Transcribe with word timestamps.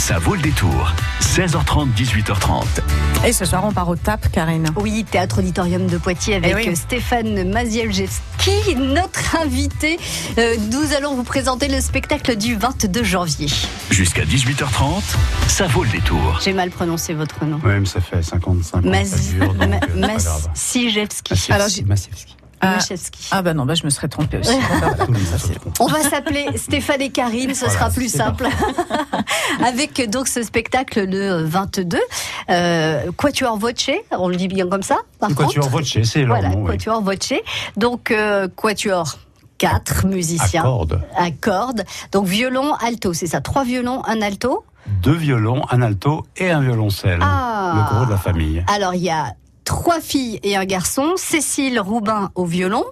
Ça 0.00 0.18
vaut 0.18 0.34
le 0.34 0.40
détour. 0.40 0.92
16h30, 1.20 1.88
18h30. 1.94 2.64
Et 3.26 3.32
ce 3.34 3.44
soir, 3.44 3.64
on 3.66 3.70
part 3.70 3.88
au 3.88 3.96
TAP, 3.96 4.32
Karine. 4.32 4.70
Oui, 4.76 5.04
Théâtre 5.08 5.38
Auditorium 5.40 5.86
de 5.86 5.98
Poitiers 5.98 6.36
avec 6.36 6.52
Eh 6.58 6.70
oui. 6.70 6.74
Stéphane 6.76 7.48
Mazielewski, 7.50 8.74
notre 8.76 9.36
invité. 9.36 9.98
Euh, 10.38 10.56
nous 10.72 10.94
allons 10.96 11.14
vous 11.14 11.22
présenter 11.22 11.68
le 11.68 11.80
spectacle 11.82 12.34
du 12.36 12.56
22 12.56 13.04
janvier. 13.04 13.48
Jusqu'à 13.90 14.24
18h30, 14.24 15.02
ça 15.48 15.66
vaut 15.66 15.84
le 15.84 15.90
détour. 15.90 16.40
J'ai 16.42 16.54
mal 16.54 16.70
prononcé 16.70 17.12
votre 17.12 17.44
nom. 17.44 17.60
Oui, 17.62 17.72
mais 17.78 17.86
ça 17.86 18.00
fait 18.00 18.22
55 18.22 18.48
ans 18.48 18.54
que 18.56 18.64
ça 18.64 18.80
Maz- 18.80 19.30
dure, 19.32 19.54
donc 19.54 19.68
Ma- 19.68 19.76
euh, 19.76 20.16
Alors. 21.50 21.68
Ah, 22.62 22.78
ah 23.30 23.42
bah 23.42 23.54
non, 23.54 23.64
bah 23.64 23.74
je 23.74 23.84
me 23.84 23.90
serais 23.90 24.08
trompée 24.08 24.38
aussi. 24.38 24.52
On 25.80 25.86
va 25.86 26.02
s'appeler 26.02 26.46
Stéphane 26.56 27.00
et 27.00 27.10
Karine, 27.10 27.54
ce 27.54 27.60
Voilà, 27.60 27.74
sera 27.74 27.90
plus 27.90 28.12
simple. 28.12 28.46
Avec 29.66 30.08
donc 30.10 30.28
ce 30.28 30.42
spectacle 30.42 31.04
le 31.06 31.42
22, 31.44 31.98
euh, 32.50 33.10
Quatuor 33.16 33.56
Voce, 33.58 33.90
on 34.10 34.28
le 34.28 34.36
dit 34.36 34.48
bien 34.48 34.68
comme 34.68 34.82
ça, 34.82 34.98
par. 35.18 35.34
Quatuor 35.34 35.68
Voce, 35.68 36.02
c'est 36.02 36.24
Voilà, 36.24 36.50
nom. 36.50 36.62
oui. 36.64 36.70
Quatuor 36.72 37.02
Voce. 37.02 37.32
Donc, 37.76 38.10
euh, 38.10 38.48
Quatuor, 38.54 39.18
quatre 39.58 40.06
musiciens. 40.06 40.60
À 40.60 40.64
cordes. 40.64 41.00
À 41.16 41.30
cordes. 41.30 41.84
Donc, 42.12 42.26
violon, 42.26 42.74
alto, 42.74 43.12
c'est 43.14 43.26
ça 43.26 43.40
Trois 43.40 43.64
violons, 43.64 44.02
un 44.06 44.20
alto 44.22 44.64
Deux 45.02 45.14
violons, 45.16 45.62
un 45.70 45.82
alto 45.82 46.26
et 46.36 46.50
un 46.50 46.60
violoncelle. 46.60 47.20
Ah. 47.22 47.72
Le 47.76 47.94
gros 47.96 48.04
de 48.06 48.10
la 48.10 48.16
famille. 48.18 48.64
Alors, 48.68 48.94
il 48.94 49.02
y 49.02 49.10
a 49.10 49.34
trois 49.70 50.00
filles 50.00 50.40
et 50.42 50.56
un 50.56 50.64
garçon. 50.64 51.12
Cécile 51.16 51.78
Roubin 51.78 52.32
au 52.34 52.44
violon. 52.44 52.84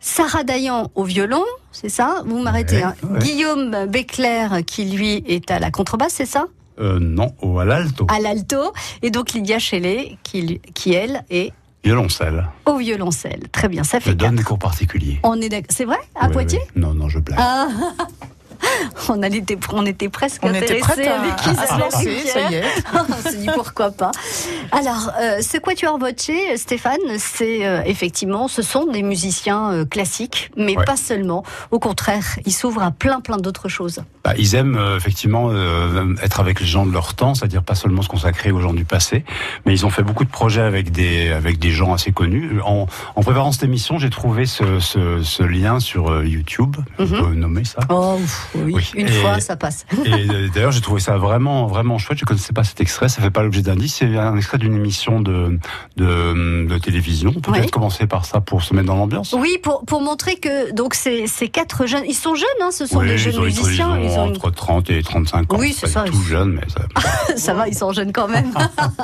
Sarah 0.00 0.42
Dayan 0.42 0.90
au 0.94 1.04
violon, 1.04 1.44
c'est 1.70 1.90
ça? 1.90 2.22
Vous 2.24 2.38
m'arrêtez. 2.42 2.76
Ouais, 2.78 2.82
hein. 2.84 2.94
ouais. 3.10 3.18
Guillaume 3.18 3.86
Béclair, 3.86 4.60
qui 4.66 4.86
lui 4.86 5.22
est 5.26 5.50
à 5.50 5.58
la 5.58 5.70
contrebasse, 5.70 6.14
c'est 6.14 6.24
ça? 6.26 6.46
Euh, 6.80 6.98
non, 6.98 7.34
au 7.42 7.58
à 7.58 7.66
l'alto. 7.66 8.06
À 8.08 8.20
l'alto. 8.20 8.72
Et 9.02 9.10
donc 9.10 9.32
Lydia 9.34 9.58
Shelley, 9.58 10.16
qui, 10.22 10.60
qui 10.72 10.94
elle, 10.94 11.24
est 11.28 11.52
Violoncelle. 11.84 12.48
au 12.64 12.78
violoncelle. 12.78 13.42
Très 13.52 13.68
bien, 13.68 13.84
ça 13.84 13.98
Je 13.98 14.04
fait 14.04 14.14
donne 14.14 14.28
quatre. 14.30 14.38
des 14.38 14.42
cours 14.44 14.58
particuliers. 14.58 15.20
On 15.24 15.38
est. 15.42 15.62
C'est 15.70 15.84
vrai? 15.84 15.98
À 16.14 16.30
Poitiers? 16.30 16.62
Non, 16.74 16.94
non, 16.94 17.10
je 17.10 17.18
blague. 17.18 17.38
Ah 17.40 17.68
on, 19.08 19.22
était, 19.22 19.58
on 19.72 19.86
était 19.86 20.08
presque 20.08 20.40
On 20.42 20.48
intéressés 20.48 21.06
à, 21.08 21.20
avec 21.20 21.32
à 21.32 21.42
se 21.44 21.50
Isabelle 21.50 21.78
lancer, 21.80 22.18
ça 22.26 22.50
y 22.50 22.54
est. 22.54 22.64
on 22.94 23.30
s'est 23.30 23.36
dit 23.36 23.48
pourquoi 23.54 23.90
pas. 23.90 24.10
Alors, 24.72 25.10
euh, 25.20 25.40
ce 25.40 25.58
Quatuor 25.58 25.98
Voce, 25.98 26.30
Stéphane, 26.56 26.98
c'est 27.18 27.66
euh, 27.66 27.82
effectivement, 27.86 28.48
ce 28.48 28.62
sont 28.62 28.86
des 28.86 29.02
musiciens 29.02 29.72
euh, 29.72 29.84
classiques, 29.84 30.50
mais 30.56 30.76
Ouais. 30.76 30.84
pas 30.84 30.96
seulement. 30.96 31.44
Au 31.70 31.78
contraire, 31.78 32.24
ils 32.46 32.52
s'ouvrent 32.52 32.82
à 32.82 32.90
plein 32.90 33.20
plein 33.20 33.36
d'autres 33.36 33.68
choses. 33.68 34.00
Bah, 34.24 34.32
ils 34.38 34.54
aiment 34.56 34.76
euh, 34.76 34.96
effectivement 34.96 35.50
euh, 35.50 36.14
être 36.22 36.40
avec 36.40 36.60
les 36.60 36.66
gens 36.66 36.84
de 36.86 36.92
leur 36.92 37.14
temps, 37.14 37.34
c'est-à-dire 37.34 37.62
pas 37.62 37.74
seulement 37.76 38.02
se 38.02 38.08
consacrer 38.08 38.50
aux 38.50 38.60
gens 38.60 38.72
du 38.72 38.84
passé, 38.84 39.24
mais 39.66 39.72
ils 39.72 39.86
ont 39.86 39.90
fait 39.90 40.02
beaucoup 40.02 40.24
de 40.24 40.30
projets 40.30 40.62
avec 40.62 40.90
des 40.90 41.30
avec 41.30 41.58
des 41.58 41.70
gens 41.70 41.92
assez 41.92 42.10
connus. 42.12 42.60
En, 42.64 42.86
en 43.16 43.22
préparant 43.22 43.52
cette 43.52 43.62
émission, 43.64 43.98
j'ai 43.98 44.10
trouvé 44.10 44.46
ce, 44.46 44.80
ce, 44.80 45.22
ce 45.22 45.42
lien 45.42 45.78
sur 45.80 46.10
euh, 46.10 46.24
YouTube, 46.26 46.76
on 46.98 47.04
Mhm. 47.04 47.10
peut 47.20 47.34
nommer 47.34 47.64
ça. 47.64 47.80
Oh 47.90 48.18
oui, 48.54 48.72
Oui. 48.74 48.90
une 48.94 49.08
Et- 49.08 49.12
fois, 49.12 49.40
ça 49.40 49.56
passe. 49.56 49.86
Et 50.04 50.12
euh, 50.12 50.48
d'ailleurs, 50.54 50.72
j'ai 50.72 50.80
trouvé 50.80 51.00
ça 51.00 51.16
vraiment, 51.18 51.66
vraiment 51.66 51.98
chouette. 51.98 52.18
Je 52.18 52.24
connaissais 52.24 52.52
pas 52.52 52.64
cet 52.64 52.80
extrait. 52.80 53.08
Ça 53.08 53.20
fait 53.22 53.30
pas 53.30 53.42
l'objet 53.42 53.62
d'un 53.62 53.76
disque. 53.76 53.96
C'est 54.00 54.16
un 54.16 54.36
extrait 54.36 54.58
d'une 54.58 54.74
émission 54.74 55.20
de, 55.20 55.58
de, 55.96 56.66
de 56.66 56.78
télévision. 56.78 57.32
Peut-être 57.32 57.64
Oui. 57.64 57.70
commencer 57.70 58.06
par 58.06 58.24
ça 58.24 58.40
pour 58.40 58.62
se 58.62 58.74
mettre 58.74 58.86
dans 58.88 58.96
l'ambiance. 58.96 59.34
Oui, 59.38 59.58
pour, 59.62 59.84
pour 59.84 60.00
montrer 60.00 60.36
que 60.36 60.72
donc 60.72 60.94
ces, 60.94 61.26
ces 61.26 61.48
quatre 61.48 61.86
jeunes, 61.86 62.04
ils 62.06 62.14
sont 62.14 62.34
jeunes, 62.34 62.46
hein, 62.62 62.70
ce 62.72 62.86
sont 62.86 62.98
Oui, 62.98 63.08
des 63.08 63.18
jeunes 63.18 63.38
ont- 63.38 63.42
musiciens. 63.44 63.98
Ils 63.98 64.08
ont, 64.08 64.12
Ils 64.14 64.18
ont, 64.18 64.28
entre 64.30 64.50
30 64.50 64.90
et 64.90 65.02
35 65.02 65.52
ans. 65.52 65.56
Oui, 65.58 65.74
c'est 65.78 65.86
ça. 65.88 66.04
Tout 66.04 66.22
jeune, 66.22 66.52
mais 66.60 66.62
ça... 66.68 67.36
ça 67.36 67.54
va, 67.54 67.68
ils 67.68 67.76
sont 67.76 67.92
jeunes 67.92 68.12
quand 68.12 68.28
même. 68.28 68.52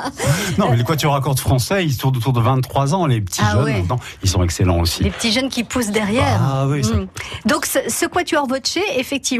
non, 0.57 0.69
mais 0.69 0.77
les 0.77 0.83
quatuors 0.83 1.15
à 1.15 1.21
cordes 1.21 1.39
français, 1.39 1.85
ils 1.85 1.97
tournent 1.97 2.17
autour 2.17 2.33
de 2.33 2.39
23 2.41 2.93
ans. 2.95 3.05
Les 3.05 3.21
petits 3.21 3.41
Ah 3.43 3.53
jeunes, 3.53 3.63
ouais. 3.63 3.83
ils 4.23 4.29
sont 4.29 4.43
excellents 4.43 4.79
aussi. 4.79 5.03
Les 5.03 5.09
petits 5.11 5.31
jeunes 5.31 5.49
qui 5.49 5.63
poussent 5.63 5.91
derrière. 5.91 6.39
Ah 6.41 6.65
oui, 6.67 6.83
ça- 6.83 6.91
Mm. 6.91 7.07
Donc 7.45 7.65
ce, 7.65 7.79
ce 7.87 8.05
Quatuor 8.05 8.47
Voce, 8.47 8.77
effectivement, 8.97 9.30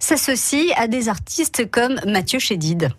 s'associe 0.00 0.72
à 0.76 0.86
des 0.86 1.08
artistes 1.08 1.70
comme 1.70 2.00
Mathieu 2.06 2.38
Chédid. 2.38 2.90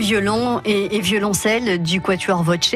Violons 0.00 0.60
et, 0.64 0.96
et 0.96 1.00
violoncelles 1.00 1.82
du 1.82 2.00
Quatuor 2.00 2.42
Voce 2.42 2.74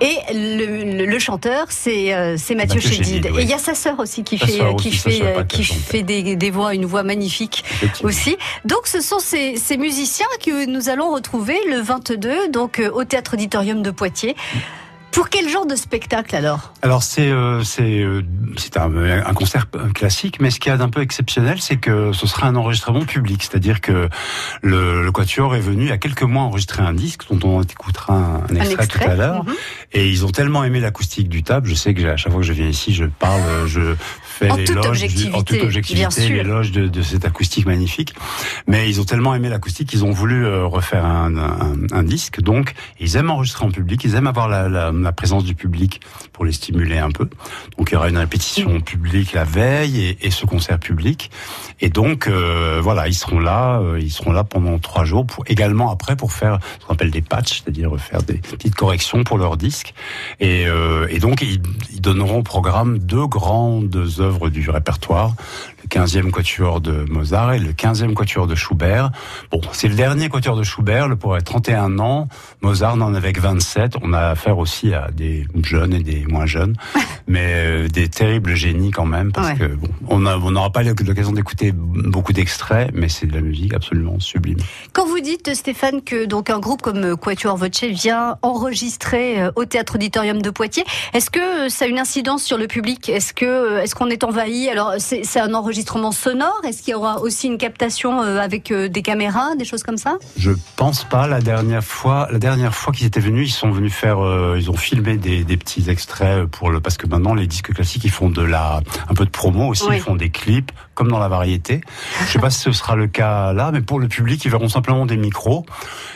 et 0.00 0.16
le, 0.32 0.96
le- 0.98 1.06
le 1.06 1.18
chanteur 1.18 1.66
c'est 1.70 2.14
euh, 2.14 2.32
Mathieu, 2.32 2.54
Mathieu 2.56 2.80
Chédid. 2.80 3.04
Chédid, 3.24 3.30
oui. 3.34 3.40
Et 3.40 3.42
il 3.44 3.48
y 3.48 3.54
a 3.54 3.58
sa 3.58 3.74
sœur 3.74 3.98
aussi 3.98 4.22
qui 4.22 4.38
Sa 4.38 4.46
fait 4.46 4.52
qui 4.78 4.88
aussi, 4.88 4.98
fait 4.98 5.22
euh, 5.22 5.42
qui 5.44 5.64
fait 5.64 6.02
des, 6.02 6.36
des 6.36 6.50
voix 6.50 6.74
une 6.74 6.84
voix 6.86 7.02
magnifique 7.02 7.64
aussi. 8.04 8.36
Donc 8.64 8.86
ce 8.86 9.00
sont 9.00 9.18
ces, 9.18 9.56
ces 9.56 9.76
musiciens 9.76 10.26
que 10.44 10.66
nous 10.66 10.88
allons 10.88 11.12
retrouver 11.12 11.56
le 11.68 11.80
22 11.80 12.48
donc 12.48 12.78
euh, 12.78 12.90
au 12.92 13.04
théâtre 13.04 13.34
auditorium 13.34 13.82
de 13.82 13.90
Poitiers. 13.90 14.36
Pour 15.12 15.30
quel 15.30 15.48
genre 15.48 15.66
de 15.66 15.74
spectacle 15.74 16.36
alors 16.36 16.72
Alors 16.82 17.02
c'est 17.02 17.30
euh, 17.30 17.62
c'est 17.62 18.02
euh, 18.02 18.22
c'est 18.56 18.76
un, 18.76 18.94
un 18.96 19.34
concert 19.34 19.66
classique, 19.94 20.38
mais 20.40 20.50
ce 20.50 20.60
qu'il 20.60 20.70
y 20.70 20.74
a 20.74 20.78
d'un 20.78 20.90
peu 20.90 21.00
exceptionnel, 21.00 21.60
c'est 21.60 21.76
que 21.76 22.12
ce 22.12 22.26
sera 22.26 22.46
un 22.46 22.56
enregistrement 22.56 23.04
public, 23.04 23.42
c'est-à-dire 23.42 23.80
que 23.80 24.08
le, 24.62 25.02
le 25.02 25.12
Quatuor 25.12 25.56
est 25.56 25.60
venu 25.60 25.84
il 25.84 25.88
y 25.88 25.92
a 25.92 25.98
quelques 25.98 26.22
mois 26.22 26.42
enregistrer 26.42 26.82
un 26.82 26.92
disque 26.92 27.22
dont 27.30 27.48
on 27.48 27.62
écoutera 27.62 28.14
un, 28.14 28.34
un 28.50 28.56
extrait, 28.56 28.84
extrait, 28.84 29.04
tout 29.04 29.10
à 29.10 29.14
l'heure, 29.14 29.44
mhm. 29.44 29.54
et 29.92 30.08
ils 30.08 30.24
ont 30.24 30.30
tellement 30.30 30.62
aimé 30.64 30.80
l'acoustique 30.80 31.28
du 31.28 31.42
table. 31.42 31.68
Je 31.68 31.74
sais 31.74 31.94
que 31.94 32.06
à 32.06 32.16
chaque 32.16 32.32
fois 32.32 32.40
que 32.40 32.46
je 32.46 32.52
viens 32.52 32.68
ici, 32.68 32.94
je 32.94 33.04
parle, 33.04 33.66
je 33.66 33.94
En 34.42 34.56
toute 34.56 34.68
l'éloge, 34.68 35.04
en 35.32 35.42
toute 35.42 35.62
objectivité, 35.62 36.28
l'éloge 36.28 36.70
de, 36.70 36.86
de 36.86 37.02
cette 37.02 37.24
acoustique 37.24 37.66
magnifique. 37.66 38.14
Mais 38.66 38.88
ils 38.88 39.00
ont 39.00 39.04
tellement 39.04 39.34
aimé 39.34 39.48
l'acoustique 39.48 39.88
qu'ils 39.88 40.04
ont 40.04 40.12
voulu 40.12 40.44
euh, 40.46 40.64
refaire 40.64 41.04
un, 41.04 41.36
un, 41.36 41.74
un 41.90 42.02
disque. 42.02 42.40
Donc 42.40 42.74
ils 43.00 43.16
aiment 43.16 43.30
enregistrer 43.30 43.64
en 43.64 43.70
public, 43.70 44.04
ils 44.04 44.14
aiment 44.14 44.26
avoir 44.26 44.48
la, 44.48 44.68
la, 44.68 44.92
la 44.92 45.12
présence 45.12 45.44
du 45.44 45.54
public 45.54 46.00
pour 46.32 46.44
les 46.44 46.52
stimuler 46.52 46.98
un 46.98 47.10
peu. 47.10 47.28
Donc 47.76 47.90
il 47.90 47.94
y 47.94 47.96
aura 47.96 48.08
une 48.08 48.18
répétition 48.18 48.80
publique 48.80 49.32
la 49.32 49.44
veille 49.44 50.00
et, 50.04 50.26
et 50.26 50.30
ce 50.30 50.46
concert 50.46 50.78
public. 50.78 51.30
Et 51.80 51.88
donc 51.88 52.26
euh, 52.28 52.80
voilà, 52.82 53.08
ils 53.08 53.14
seront 53.14 53.40
là, 53.40 53.80
euh, 53.80 53.98
ils 54.00 54.12
seront 54.12 54.32
là 54.32 54.44
pendant 54.44 54.78
trois 54.78 55.04
jours 55.04 55.26
pour 55.26 55.44
également 55.46 55.90
après 55.90 56.14
pour 56.14 56.32
faire 56.32 56.58
ce 56.78 56.86
qu'on 56.86 56.94
appelle 56.94 57.10
des 57.10 57.22
patchs, 57.22 57.62
c'est-à-dire 57.62 57.90
faire 57.98 58.22
des 58.22 58.34
petites 58.38 58.74
corrections 58.74 59.24
pour 59.24 59.38
leur 59.38 59.56
disque. 59.56 59.94
Et, 60.38 60.66
euh, 60.66 61.06
et 61.10 61.18
donc 61.18 61.42
ils, 61.42 61.60
ils 61.92 62.00
donneront 62.00 62.38
au 62.38 62.42
programme 62.42 62.98
deux 62.98 63.26
grandes 63.26 63.96
œuvres 63.96 64.27
du 64.50 64.70
répertoire, 64.70 65.34
15e 65.88 66.30
quatuor 66.30 66.80
de 66.80 67.04
Mozart 67.10 67.54
et 67.54 67.58
le 67.58 67.72
15e 67.72 68.14
quatuor 68.14 68.46
de 68.46 68.54
Schubert. 68.54 69.10
Bon, 69.50 69.60
c'est 69.72 69.88
le 69.88 69.94
dernier 69.94 70.28
quatuor 70.28 70.56
de 70.56 70.62
Schubert, 70.62 71.08
le 71.08 71.16
pourrait 71.16 71.40
31 71.40 71.98
ans, 71.98 72.28
Mozart 72.62 72.96
n'en 72.96 73.14
avait 73.14 73.32
que 73.32 73.40
27. 73.40 73.94
On 74.02 74.12
a 74.12 74.28
affaire 74.28 74.58
aussi 74.58 74.94
à 74.94 75.10
des 75.10 75.46
jeunes 75.62 75.94
et 75.94 76.02
des 76.02 76.24
moins 76.26 76.46
jeunes, 76.46 76.76
mais 77.26 77.52
euh, 77.54 77.88
des 77.88 78.08
terribles 78.08 78.54
génies 78.54 78.90
quand 78.90 79.06
même, 79.06 79.32
parce 79.32 79.48
Ouais. 79.48 79.56
que 79.56 79.64
bon, 79.74 79.88
on 80.08 80.50
n'aura 80.50 80.70
pas 80.70 80.82
l'occasion 80.82 81.32
d'écouter 81.32 81.72
beaucoup 81.74 82.32
d'extraits, 82.34 82.90
mais 82.92 83.08
c'est 83.08 83.26
de 83.26 83.34
la 83.34 83.40
musique 83.40 83.72
absolument 83.72 84.20
sublime. 84.20 84.58
Quand 84.92 85.06
vous 85.06 85.20
dites, 85.20 85.54
Stéphane, 85.54 86.02
que 86.02 86.26
donc 86.26 86.50
un 86.50 86.58
groupe 86.58 86.82
comme 86.82 87.02
euh, 87.02 87.16
Quatuor 87.16 87.56
Voce 87.56 87.84
vient 87.84 88.36
enregistrer 88.42 89.40
euh, 89.42 89.50
au 89.56 89.64
Théâtre 89.64 89.94
Auditorium 89.94 90.42
de 90.42 90.50
Poitiers, 90.50 90.84
est-ce 91.14 91.30
que 91.30 91.68
ça 91.70 91.86
a 91.86 91.88
une 91.88 91.98
incidence 91.98 92.42
sur 92.42 92.58
le 92.58 92.66
public? 92.66 93.08
Est-ce 93.08 93.32
que 93.32 93.78
est-ce 93.78 93.94
qu'on 93.94 94.08
est 94.10 94.22
envahi? 94.24 94.68
Alors 94.68 94.94
c'est 94.98 95.40
un 95.40 95.54
enregistrement 95.54 95.77
sonore 95.86 96.60
Est-ce 96.66 96.82
qu'il 96.82 96.92
y 96.92 96.94
aura 96.94 97.20
aussi 97.20 97.46
une 97.46 97.58
captation 97.58 98.22
euh, 98.22 98.38
avec 98.38 98.70
euh, 98.70 98.88
des 98.88 99.02
caméras, 99.02 99.54
des 99.56 99.64
choses 99.64 99.82
comme 99.82 99.96
ça? 99.98 100.18
Je 100.36 100.52
pense 100.76 101.04
pas. 101.04 101.26
La 101.26 101.40
dernière 101.40 101.84
fois, 101.84 102.28
la 102.30 102.38
dernière 102.38 102.74
fois 102.74 102.92
qu'ils 102.92 103.06
étaient 103.06 103.20
venus, 103.20 103.50
ils 103.50 103.52
sont 103.54 103.70
venus 103.70 103.92
faire, 103.92 104.18
euh, 104.24 104.56
ils 104.58 104.70
ont 104.70 104.76
filmé 104.76 105.16
des, 105.16 105.44
des 105.44 105.56
petits 105.56 105.88
extraits 105.90 106.46
pour 106.46 106.70
le, 106.70 106.80
parce 106.80 106.96
que 106.96 107.06
maintenant 107.06 107.34
les 107.34 107.46
disques 107.46 107.72
classiques, 107.74 108.04
ils 108.04 108.10
font 108.10 108.30
de 108.30 108.42
la, 108.42 108.80
un 109.08 109.14
peu 109.14 109.24
de 109.24 109.30
promo 109.30 109.68
aussi, 109.68 109.84
Oui. 109.88 109.96
ils 109.96 110.02
font 110.02 110.16
des 110.16 110.30
clips, 110.30 110.72
comme 110.98 111.12
dans 111.12 111.20
la 111.20 111.28
variété. 111.28 111.80
Je 112.26 112.32
sais 112.32 112.40
pas 112.40 112.50
si 112.50 112.58
ce 112.58 112.72
sera 112.72 112.96
le 112.96 113.06
cas 113.06 113.52
là, 113.52 113.70
mais 113.72 113.80
pour 113.80 114.00
le 114.00 114.08
public, 114.08 114.44
ils 114.44 114.50
verront 114.50 114.68
simplement 114.68 115.06
des 115.06 115.16
micros. 115.16 115.64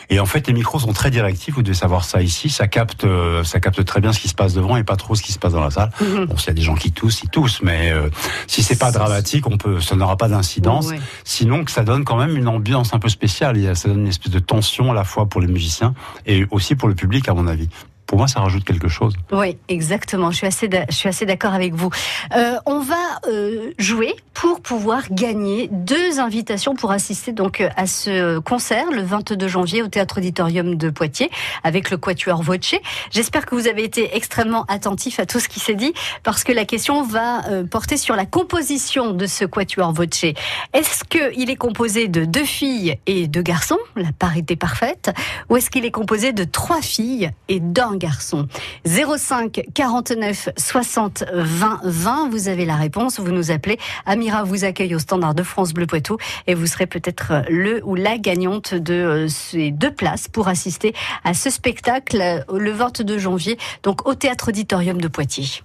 Et 0.09 0.19
en 0.19 0.25
fait, 0.25 0.45
les 0.45 0.53
micros 0.53 0.77
sont 0.77 0.91
très 0.91 1.09
directifs. 1.09 1.55
Vous 1.55 1.63
devez 1.63 1.73
savoir 1.73 2.03
ça 2.03 2.21
ici. 2.21 2.49
Ça 2.49 2.67
capte 2.67 3.05
euh, 3.05 3.45
ça 3.45 3.61
capte 3.61 3.85
très 3.85 4.01
bien 4.01 4.11
ce 4.11 4.19
qui 4.19 4.27
se 4.27 4.35
passe 4.35 4.53
devant 4.53 4.75
et 4.75 4.83
pas 4.83 4.97
trop 4.97 5.15
ce 5.15 5.23
qui 5.23 5.31
se 5.31 5.39
passe 5.39 5.53
dans 5.53 5.63
la 5.63 5.71
salle. 5.71 5.89
Mhm. 6.01 6.25
Bon, 6.25 6.37
s'il 6.37 6.47
y 6.47 6.51
a 6.51 6.53
des 6.53 6.61
gens 6.61 6.75
qui 6.75 6.91
toussent, 6.91 7.23
ils 7.23 7.29
toussent, 7.29 7.61
mais 7.61 7.93
euh, 7.93 8.09
si 8.45 8.61
c'est 8.61 8.77
pas 8.77 8.91
dramatique, 8.91 9.47
on 9.47 9.57
peut, 9.57 9.79
ça 9.79 9.95
n'aura 9.95 10.17
pas 10.17 10.27
d'incidence. 10.27 10.89
Sinon, 11.23 11.63
que 11.63 11.71
ça 11.71 11.85
donne 11.85 12.03
quand 12.03 12.17
même 12.17 12.35
une 12.35 12.49
ambiance 12.49 12.93
un 12.93 12.99
peu 12.99 13.07
spéciale. 13.07 13.77
Ça 13.77 13.87
donne 13.87 14.01
une 14.01 14.07
espèce 14.07 14.33
de 14.33 14.39
tension 14.39 14.91
à 14.91 14.93
la 14.93 15.05
fois 15.05 15.27
pour 15.27 15.39
les 15.39 15.47
musiciens 15.47 15.93
et 16.25 16.45
aussi 16.51 16.75
pour 16.75 16.89
le 16.89 16.95
public, 16.95 17.29
à 17.29 17.33
mon 17.33 17.47
avis. 17.47 17.69
Pour 18.13 18.19
moi, 18.19 18.27
ça 18.27 18.41
rajoute 18.41 18.63
quelque 18.63 18.89
chose. 18.89 19.15
Oui, 19.31 19.57
exactement. 19.69 20.29
Je 20.29 20.37
suis 20.37 20.45
assez, 21.07 21.25
d'accord 21.25 21.55
avec 21.55 21.73
vous. 21.73 21.89
Euh, 22.35 22.57
on 22.67 22.79
va 22.79 22.93
euh, 23.27 23.71
jouer 23.79 24.13
pour 24.35 24.61
pouvoir 24.61 25.01
gagner 25.09 25.67
deux 25.71 26.19
invitations 26.19 26.75
pour 26.75 26.91
assister 26.91 27.31
donc 27.31 27.59
euh, 27.59 27.69
à 27.75 27.87
ce 27.87 28.37
concert 28.37 28.91
le 28.91 29.01
22 29.01 29.47
janvier 29.47 29.81
au 29.81 29.87
Théâtre 29.87 30.19
Auditorium 30.19 30.75
de 30.75 30.91
Poitiers 30.91 31.31
avec 31.63 31.89
le 31.89 31.97
Quatuor 31.97 32.43
Voce. 32.43 32.75
J'espère 33.09 33.47
que 33.47 33.55
vous 33.55 33.67
avez 33.67 33.83
été 33.83 34.15
extrêmement 34.15 34.65
attentifs 34.67 35.19
à 35.19 35.25
tout 35.25 35.39
ce 35.39 35.49
qui 35.49 35.59
s'est 35.59 35.73
dit 35.73 35.93
parce 36.21 36.43
que 36.43 36.51
la 36.51 36.65
question 36.65 37.01
va 37.01 37.41
porter 37.71 37.97
sur 37.97 38.15
la 38.15 38.27
composition 38.27 39.13
de 39.13 39.25
ce 39.25 39.43
Quatuor 39.43 39.91
Voce. 39.91 40.25
Est-ce 40.73 41.03
qu'il 41.03 41.49
est 41.49 41.55
composé 41.55 42.07
de 42.09 42.25
deux 42.25 42.45
filles 42.45 42.95
et 43.07 43.25
deux 43.25 43.41
garçons, 43.41 43.79
la 43.95 44.11
parité 44.11 44.55
parfaite, 44.55 45.11
ou 45.49 45.57
est-ce 45.57 45.71
qu'il 45.71 45.83
est 45.83 45.91
composé 45.91 46.31
de 46.31 46.43
trois 46.43 46.81
filles 46.81 47.31
et 47.47 47.59
d'un 47.59 47.95
garçon 48.03 48.47
05 48.85 49.61
49 49.73 50.49
60 50.57 51.23
20 51.31 51.79
20, 51.85 52.29
vous 52.29 52.49
avez 52.49 52.65
la 52.65 52.75
réponse, 52.75 53.21
vous 53.21 53.31
nous 53.31 53.49
appelez. 53.49 53.77
Amira 54.05 54.43
vous 54.43 54.65
accueille 54.65 54.93
au 54.93 54.99
standard 54.99 55.33
de 55.33 55.43
France 55.43 55.73
Bleu 55.73 55.87
Poitou 55.87 56.17
et 56.45 56.53
vous 56.53 56.67
serez 56.67 56.85
peut-être 56.85 57.43
le 57.49 57.81
ou 57.85 57.95
la 57.95 58.17
gagnante 58.17 58.73
de 58.73 58.93
euh, 58.93 59.27
ces 59.29 59.71
deux 59.71 59.91
places 59.91 60.27
pour 60.27 60.49
assister 60.49 60.93
à 61.23 61.33
ce 61.33 61.49
spectacle 61.49 62.19
euh, 62.19 62.39
le 62.53 62.71
22 62.71 63.17
janvier, 63.19 63.57
donc 63.83 64.05
au 64.05 64.15
Théâtre 64.15 64.49
Auditorium 64.49 64.99
de 64.99 65.07
Poitiers. 65.07 65.61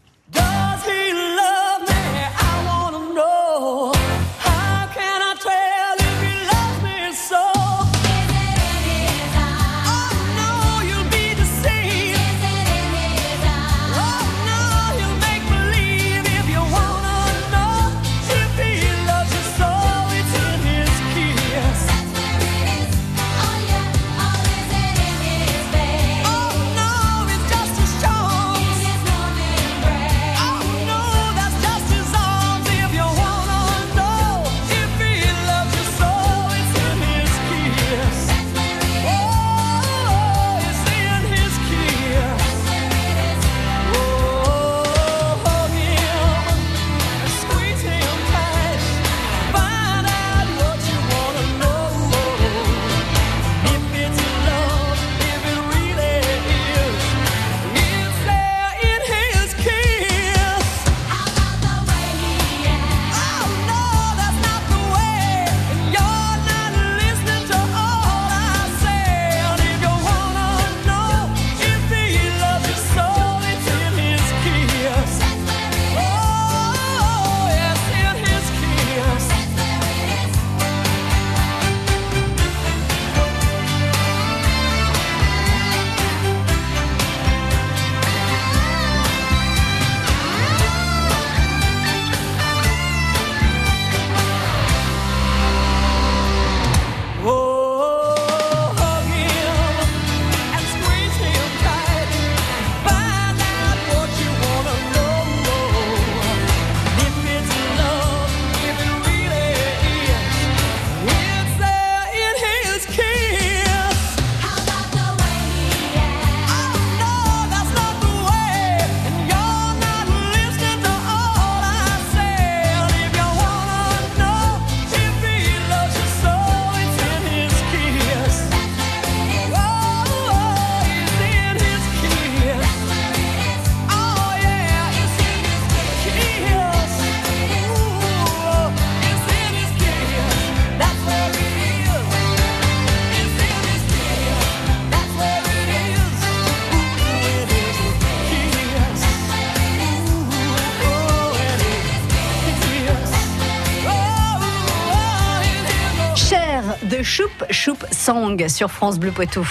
Choup 157.61 157.79
Song 157.91 158.49
sur 158.49 158.71
France 158.71 159.01
Bleu 159.01 159.11
Poitou. 159.11 159.45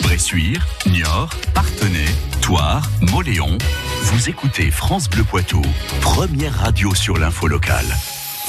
Bressuire, 0.00 0.64
Niort, 0.86 1.30
Partenay, 1.54 2.06
Toire, 2.40 2.88
Moléon. 3.00 3.58
Vous 4.02 4.28
écoutez 4.28 4.70
France 4.70 5.10
Bleu 5.10 5.24
Poitou, 5.24 5.60
première 6.00 6.54
radio 6.54 6.94
sur 6.94 7.18
l'info 7.18 7.48
locale. 7.48 7.86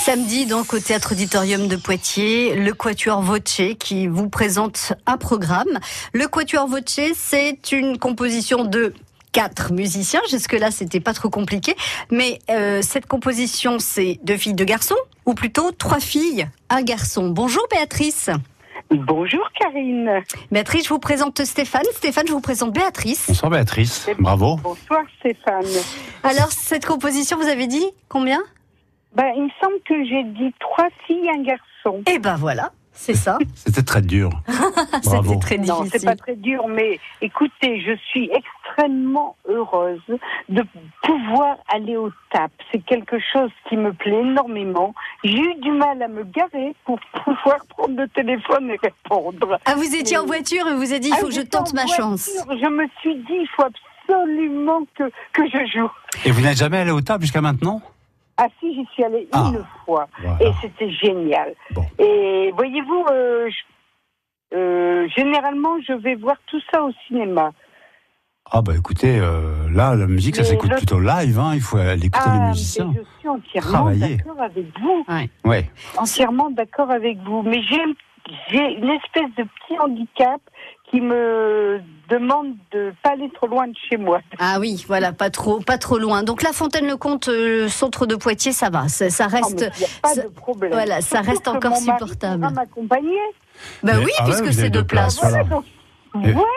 Samedi, 0.06 0.46
donc, 0.46 0.76
au 0.76 0.80
Théâtre 0.80 1.14
Auditorium 1.14 1.68
de 1.68 1.76
Poitiers, 1.76 2.54
le 2.54 2.74
Quatuor 2.74 3.24
Voce 3.24 3.62
qui 3.80 4.06
vous 4.06 4.30
présente 4.30 4.94
un 5.08 5.18
programme. 5.18 5.80
Le 6.14 6.28
Quatuor 6.28 6.68
Voce, 6.68 7.00
c'est 7.16 7.72
une 7.72 7.98
composition 7.98 8.64
de 8.64 8.94
quatre 9.34 9.74
musiciens. 9.74 10.22
Jusque-là, 10.30 10.72
c'était 10.72 11.02
pas 11.02 11.14
trop 11.14 11.30
compliqué. 11.30 11.76
Mais 12.10 12.40
euh, 12.50 12.82
cette 12.82 13.08
composition, 13.08 13.80
c'est 13.80 14.20
deux 14.24 14.38
filles, 14.38 14.54
deux 14.54 14.64
garçons 14.64 14.96
Ou 15.26 15.34
plutôt 15.34 15.72
trois 15.72 16.00
filles, 16.00 16.48
un 16.70 16.84
garçon. 16.84 17.28
Bonjour 17.30 17.64
Béatrice. 17.70 18.30
Bonjour 18.90 19.50
Karine. 19.60 20.22
Béatrice, 20.52 20.86
je 20.86 20.90
vous 20.90 21.00
présente 21.00 21.44
Stéphane. 21.44 21.84
Stéphane, 21.94 22.28
je 22.28 22.34
vous 22.34 22.42
présente 22.42 22.72
Béatrice. 22.74 23.26
Bonsoir 23.28 23.52
Béatrice, 23.52 24.08
bravo. 24.20 24.58
Bonsoir 24.58 25.02
Stéphane. 25.20 25.66
Alors, 26.24 26.52
cette 26.52 26.86
composition, 26.86 27.38
vous 27.38 27.48
avez 27.48 27.68
dit 27.68 27.86
combien? 28.08 28.40
Ben, 29.16 29.32
il 29.36 29.44
me 29.44 29.50
semble 29.62 29.80
que 29.88 30.06
j'ai 30.06 30.24
dit 30.24 30.54
trois 30.60 30.90
filles, 31.08 31.30
un 31.30 31.44
garçon. 31.44 32.04
Eh 32.08 32.20
ben 32.20 32.36
voilà, 32.36 32.72
c'est 32.94 33.16
ça. 33.16 33.38
C'était 33.56 33.82
très 33.84 34.02
dur. 34.02 34.30
Bravo. 35.04 35.34
C'était 35.34 35.40
très 35.40 35.58
Non, 35.58 35.78
c'est 35.80 35.84
difficile. 35.84 36.10
pas 36.10 36.16
très 36.16 36.36
dur, 36.36 36.68
mais 36.68 37.00
écoutez, 37.22 37.82
je 37.82 37.96
suis 38.10 38.30
extrêmement 38.32 39.36
heureuse 39.48 40.02
de 40.50 40.64
pouvoir 41.04 41.58
aller 41.74 41.98
au 41.98 42.10
TAP. 42.32 42.52
C'est 42.72 42.84
quelque 42.86 43.18
chose 43.32 43.50
qui 43.70 43.78
me 43.78 43.94
plaît 43.94 44.22
énormément. 44.22 44.94
J'ai 45.24 45.38
eu 45.40 45.56
du 45.56 45.72
mal 45.72 46.02
à 46.02 46.08
me 46.08 46.24
garer 46.24 46.74
pour 46.86 47.00
pouvoir 47.24 47.58
prendre 47.70 47.96
le 48.00 48.08
téléphone 48.10 48.70
et 48.70 48.78
répondre. 48.82 49.60
Ah, 49.66 49.76
vous 49.76 49.96
étiez 49.96 50.18
en 50.18 50.26
voiture 50.26 50.68
et 50.68 50.74
vous 50.76 50.92
avez 50.92 51.00
dit, 51.00 51.10
il 51.10 51.16
faut 51.16 51.26
Ah, 51.26 51.26
que 51.26 51.32
je 51.32 51.36
j'étais 51.42 51.58
tente 51.58 51.72
en 51.72 51.76
ma 51.76 51.84
voiture, 51.86 52.04
chance. 52.04 52.30
Je 52.50 52.68
me 52.70 52.88
suis 53.02 53.16
dit, 53.16 53.34
il 53.42 53.48
faut 53.56 53.64
absolument 53.64 54.82
que, 54.98 55.04
que 55.34 55.48
je 55.50 55.66
joue. 55.80 55.90
Et 56.26 56.32
vous 56.32 56.42
n'êtes 56.42 56.58
jamais 56.58 56.78
allé 56.80 56.92
au 56.92 57.02
table 57.02 57.24
jusqu'à 57.24 57.42
maintenant? 57.42 57.82
Ah 58.46 58.50
si, 58.60 58.74
j'y 58.76 58.86
suis 58.94 59.04
allée 59.06 59.28
Ah. 59.32 59.52
une 59.54 59.64
fois. 59.86 60.08
Voilà. 60.22 60.38
Et 60.44 60.52
c'était 60.62 60.90
génial. 60.92 61.54
Bon. 61.72 61.86
Et 62.00 62.52
voyez-vous, 62.58 63.06
euh, 63.12 63.50
euh, 64.54 65.08
généralement, 65.16 65.76
je 65.88 65.94
vais 65.94 66.16
voir 66.16 66.36
tout 66.48 66.60
ça 66.72 66.84
au 66.84 66.92
cinéma. 67.08 67.52
Ah 68.52 68.62
bah 68.62 68.74
écoutez, 68.78 69.18
euh, 69.20 69.70
là 69.72 69.96
la 69.96 70.06
musique 70.06 70.36
ça 70.36 70.44
s'écoute 70.44 70.76
plutôt 70.76 71.00
live, 71.00 71.40
hein, 71.40 71.52
il 71.56 71.62
faut 71.62 71.78
aller 71.78 72.08
écouter 72.08 72.30
les 72.30 72.40
Ah, 72.42 72.48
musiciens. 72.50 72.92
mais 72.94 73.00
je 73.02 73.20
suis 73.20 73.30
entièrement 73.30 73.72
Travailler. 73.72 74.18
d'accord 74.18 74.42
avec 74.42 74.66
vous. 74.82 75.06
Ouais. 75.46 75.70
Entièrement 75.98 76.50
d'accord 76.52 76.92
avec 76.92 77.18
vous. 77.20 77.42
Mais 77.44 77.62
j'ai 77.64 78.60
une 78.60 78.90
espèce 78.90 79.34
de 79.38 79.44
petit 79.44 79.80
handicap 79.80 80.42
qui 80.94 81.02
me 81.02 81.80
demande 82.08 82.54
de 82.72 82.94
pas 83.02 83.12
aller 83.14 83.28
trop 83.34 83.48
loin 83.48 83.68
de 83.68 83.74
chez 83.90 83.98
moi. 83.98 84.20
Ah 84.38 84.58
oui, 84.60 84.86
voilà, 84.88 85.12
pas 85.12 85.32
trop, 85.32 85.60
pas 85.60 85.80
trop 85.80 85.98
loin. 85.98 86.22
Donc 86.22 86.44
la 86.44 86.54
Fontaine-le-Comte, 86.54 87.30
euh, 87.30 87.64
le 87.64 87.68
centre 87.68 88.06
de 88.06 88.16
Poitiers, 88.16 88.52
ça 88.52 88.70
va, 88.70 88.88
ça, 88.90 89.10
ça 89.10 89.24
Non, 89.26 89.32
reste. 89.32 89.72
pas 90.04 90.10
ça- 90.10 90.22
de 90.22 90.28
problème. 90.28 90.72
voilà, 90.72 91.02
ça 91.02 91.18
Surtout 91.24 91.30
reste 91.32 91.46
que 91.46 91.50
encore 91.50 91.78
supportable. 91.78 92.48
m'accompagner. 92.54 93.18
Bah 93.82 93.94
Mais- 93.98 94.06
oui, 94.06 94.12
ah 94.20 94.24
puisque 94.26 94.54
c'est 94.54 94.70
deux 94.70 94.82
deux 94.82 94.86
places, 94.86 95.18
places. 95.18 95.32
voilà. 95.32 95.44
Voilà, 95.48 95.64
donc, 96.14 96.26
Et- 96.28 96.32
voilà. 96.32 96.48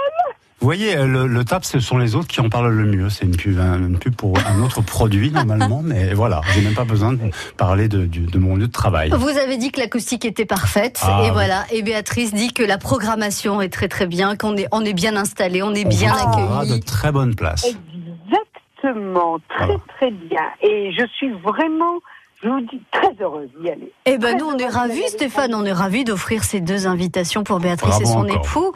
Vous 0.60 0.64
voyez, 0.66 0.96
euh, 0.96 1.06
le, 1.06 1.26
le 1.26 1.44
tap, 1.44 1.64
ce 1.66 1.80
sont 1.80 1.98
les 1.98 2.14
autres 2.16 2.28
qui 2.28 2.40
en 2.40 2.48
parlent 2.48 2.72
le 2.72 2.86
mieux. 2.86 3.10
C'est 3.10 3.26
une 3.26 3.36
pub, 3.36 3.58
un- 3.60 3.78
une 3.78 3.98
pub 3.98 4.14
pour 4.16 4.38
un 4.38 4.62
autre 4.62 4.80
produit 4.80 5.30
normalement, 5.30 5.82
mais 5.84 6.14
voilà, 6.14 6.40
j'ai 6.54 6.62
même 6.62 6.74
pas 6.74 6.84
besoin 6.84 7.12
de 7.12 7.18
parler 7.58 7.88
de, 7.88 8.08
mon 8.38 8.56
lieu 8.56 8.66
de 8.66 8.72
travail. 8.72 9.10
Vous 9.10 9.28
avez 9.28 9.58
dit 9.58 9.70
que 9.70 9.80
l'acoustique 9.80 10.24
était 10.24 10.46
parfaite 10.46 11.00
Ah, 11.02 11.20
et 11.20 11.26
oui. 11.26 11.30
voilà. 11.32 11.64
Et 11.70 11.82
Béatrice 11.82 12.32
dit 12.32 12.54
que 12.54 12.62
la 12.62 12.78
programmation 12.78 13.60
est 13.60 13.68
très 13.68 13.88
très 13.88 14.06
bien, 14.06 14.34
qu'on 14.36 14.56
est 14.56 14.66
on 14.72 14.82
est 14.82 14.94
bien 14.94 15.14
installé, 15.16 15.62
on 15.62 15.74
est 15.74 15.84
On 15.84 15.88
bien 15.90 16.14
accueilli. 16.14 16.80
de 16.80 16.84
très 16.84 17.12
bonnes 17.12 17.34
places. 17.34 17.66
Exactement, 17.66 19.38
très 19.50 19.66
Voilà. 19.66 19.80
très 19.98 20.10
bien. 20.10 20.42
Et 20.62 20.92
je 20.98 21.06
suis 21.16 21.30
vraiment, 21.32 22.00
je 22.46 22.50
vous 22.50 22.60
dis, 22.70 22.80
très 22.92 23.12
heureuse 23.20 23.48
d'y 23.60 23.70
aller. 23.70 23.92
Eh 24.06 24.18
ben 24.18 24.30
Très 24.30 24.38
nous 24.38 24.46
on 24.46 24.56
est 24.58 24.68
ravis 24.68 25.08
Stéphane, 25.08 25.54
on 25.54 25.64
est 25.64 25.72
ravis 25.72 26.04
d'offrir 26.04 26.44
ces 26.44 26.60
deux 26.60 26.86
invitations 26.86 27.42
pour 27.44 27.60
Béatrice 27.60 27.90
Bravo 28.00 28.02
et 28.02 28.06
son 28.06 28.18
encore. 28.20 28.46
époux. 28.46 28.72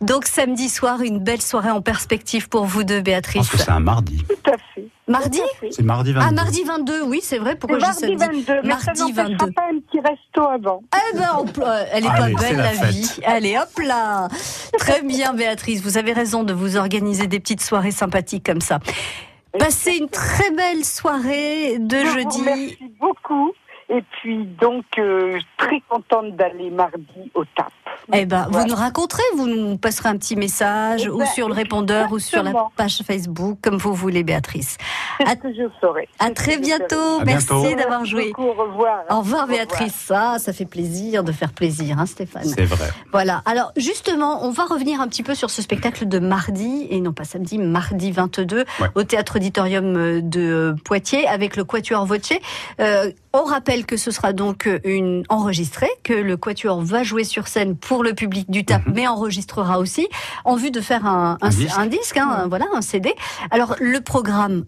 Donc 0.00 0.26
samedi 0.26 0.68
soir, 0.68 1.00
une 1.00 1.18
belle 1.18 1.42
soirée 1.42 1.70
en 1.70 1.80
perspective 1.80 2.48
pour 2.48 2.64
vous 2.64 2.84
deux 2.84 2.94
Je 2.94 2.98
pense 3.00 3.04
Béatrice. 3.04 3.48
que 3.50 3.58
c'est 3.58 3.70
un 3.70 3.80
mardi. 3.80 4.18
Tout 4.28 4.50
à 4.50 4.56
fait. 4.74 4.88
Mardi. 5.06 5.40
C'est 5.70 5.82
mardi 5.82 6.12
22. 6.12 6.26
Ah 6.26 6.32
mardi 6.32 6.62
22, 6.64 7.02
oui, 7.02 7.20
c'est 7.22 7.36
vrai, 7.38 7.56
pourquoi 7.56 7.78
je 7.78 7.84
dis 7.84 7.92
C'est 7.92 8.16
mardi 8.16 8.24
samedi 8.24 8.44
22, 8.46 8.62
mais 8.62 8.70
ça 8.70 8.86
Mardi 8.86 9.00
n'empêchera 9.00 9.22
22. 9.28 9.52
pas 9.52 9.62
un 9.70 9.80
petit 9.80 10.00
resto 10.00 10.48
avant. 10.50 10.82
Eh 10.94 11.16
ben, 11.18 11.28
on 11.38 11.44
euh, 11.62 11.84
elle 11.92 12.04
est 12.04 12.08
Allez, 12.08 12.34
pas 12.34 12.40
belle 12.42 12.56
la 12.56 12.72
la, 12.72 12.86
vie. 12.90 13.10
Allez, 13.26 13.58
hop 13.58 13.78
là. 13.86 14.28
Très 14.78 15.02
bien, 15.02 15.34
Béatrice. 15.34 15.82
Vous 15.82 15.98
avez 15.98 16.12
raison 16.14 16.42
de 16.42 16.54
vous 16.54 16.76
organiser 16.78 17.26
des 17.26 17.38
petites 17.38 17.62
soirées 17.62 17.90
sympathiques 17.90 18.46
comme 18.46 18.62
ça. 18.62 18.78
Passez 19.58 19.96
une 19.98 20.08
très 20.08 20.50
belle 20.50 20.84
soirée 20.84 21.78
de 21.78 21.96
Je 21.98 22.06
vous 22.06 22.14
jeudi. 22.14 22.40
remercie 22.40 22.94
beaucoup. 23.00 23.52
Et 23.90 24.02
puis 24.12 24.44
donc, 24.44 24.84
euh, 24.98 25.38
très 25.58 25.80
contente 25.88 26.34
d'aller 26.36 26.70
mardi 26.70 27.30
au 27.34 27.44
TAP. 27.44 27.70
Eh 28.12 28.26
ben, 28.26 28.48
vous 28.50 28.66
nous 28.66 28.74
raconterez, 28.74 29.22
vous 29.36 29.46
nous 29.46 29.76
passerez 29.78 30.08
un 30.08 30.16
petit 30.16 30.36
message 30.36 31.06
ou 31.08 31.18
ben, 31.18 31.26
sur 31.26 31.48
le 31.48 31.54
répondeur 31.54 32.12
ou 32.12 32.18
sur 32.18 32.42
la 32.42 32.52
page 32.76 33.02
Facebook, 33.06 33.58
comme 33.62 33.76
vous 33.76 33.94
voulez, 33.94 34.22
Béatrice. 34.24 34.78
À- 35.24 35.30
ce 35.30 35.34
que 35.36 35.52
je 35.54 35.68
ferai. 35.80 36.08
À 36.18 36.30
très 36.30 36.56
bientôt. 36.58 37.20
À 37.20 37.24
Merci 37.24 37.46
bientôt. 37.48 37.76
d'avoir 37.76 38.00
Merci 38.00 38.10
joué. 38.10 38.26
beaucoup, 38.28 38.42
Au 38.48 38.52
revoir. 38.64 39.02
Au 39.10 39.18
revoir, 39.18 39.46
Béatrice. 39.46 40.10
Ah, 40.14 40.38
ça 40.38 40.52
fait 40.52 40.64
plaisir 40.66 41.22
de 41.24 41.32
faire 41.32 41.52
plaisir, 41.52 41.98
hein, 41.98 42.06
Stéphane. 42.06 42.44
C'est 42.44 42.64
vrai. 42.64 42.88
Voilà. 43.12 43.42
Alors 43.46 43.72
justement, 43.76 44.44
on 44.44 44.50
va 44.50 44.64
revenir 44.64 45.00
un 45.00 45.08
petit 45.08 45.22
peu 45.22 45.34
sur 45.34 45.50
ce 45.50 45.62
spectacle 45.62 46.06
de 46.08 46.18
mardi 46.18 46.86
et 46.90 47.00
non 47.00 47.12
pas 47.12 47.24
samedi, 47.24 47.58
mardi 47.58 48.12
22 48.12 48.64
Ouais. 48.80 48.88
au 48.94 49.02
théâtre 49.04 49.36
auditorium 49.36 49.96
euh, 49.96 50.20
de 50.22 50.74
Poitiers 50.84 51.26
avec 51.28 51.56
le 51.56 51.64
Quatuor 51.64 52.06
Voce. 52.06 52.32
Euh, 52.80 53.10
on 53.34 53.44
rappelle 53.44 53.84
que 53.84 53.96
ce 53.96 54.10
sera 54.10 54.32
donc 54.32 54.68
une 54.84 55.24
enregistrée, 55.28 55.90
que 56.04 56.14
le 56.14 56.36
Quatuor 56.36 56.80
va 56.82 57.02
jouer 57.02 57.24
sur 57.24 57.48
scène 57.48 57.76
pour 57.76 58.02
le 58.02 58.14
public 58.14 58.50
du 58.50 58.64
TAP, 58.64 58.82
mais 58.86 59.06
enregistrera 59.06 59.78
aussi 59.78 60.06
en 60.44 60.56
vue 60.56 60.70
de 60.70 60.80
faire 60.80 61.04
un, 61.04 61.36
Un 61.42 61.48
disque. 61.50 61.74
un 61.76 61.86
disque, 61.86 62.16
hein, 62.16 62.46
voilà, 62.48 62.66
un 62.72 62.80
CD. 62.80 63.12
Alors 63.50 63.74
le 63.80 64.00
programme 64.00 64.64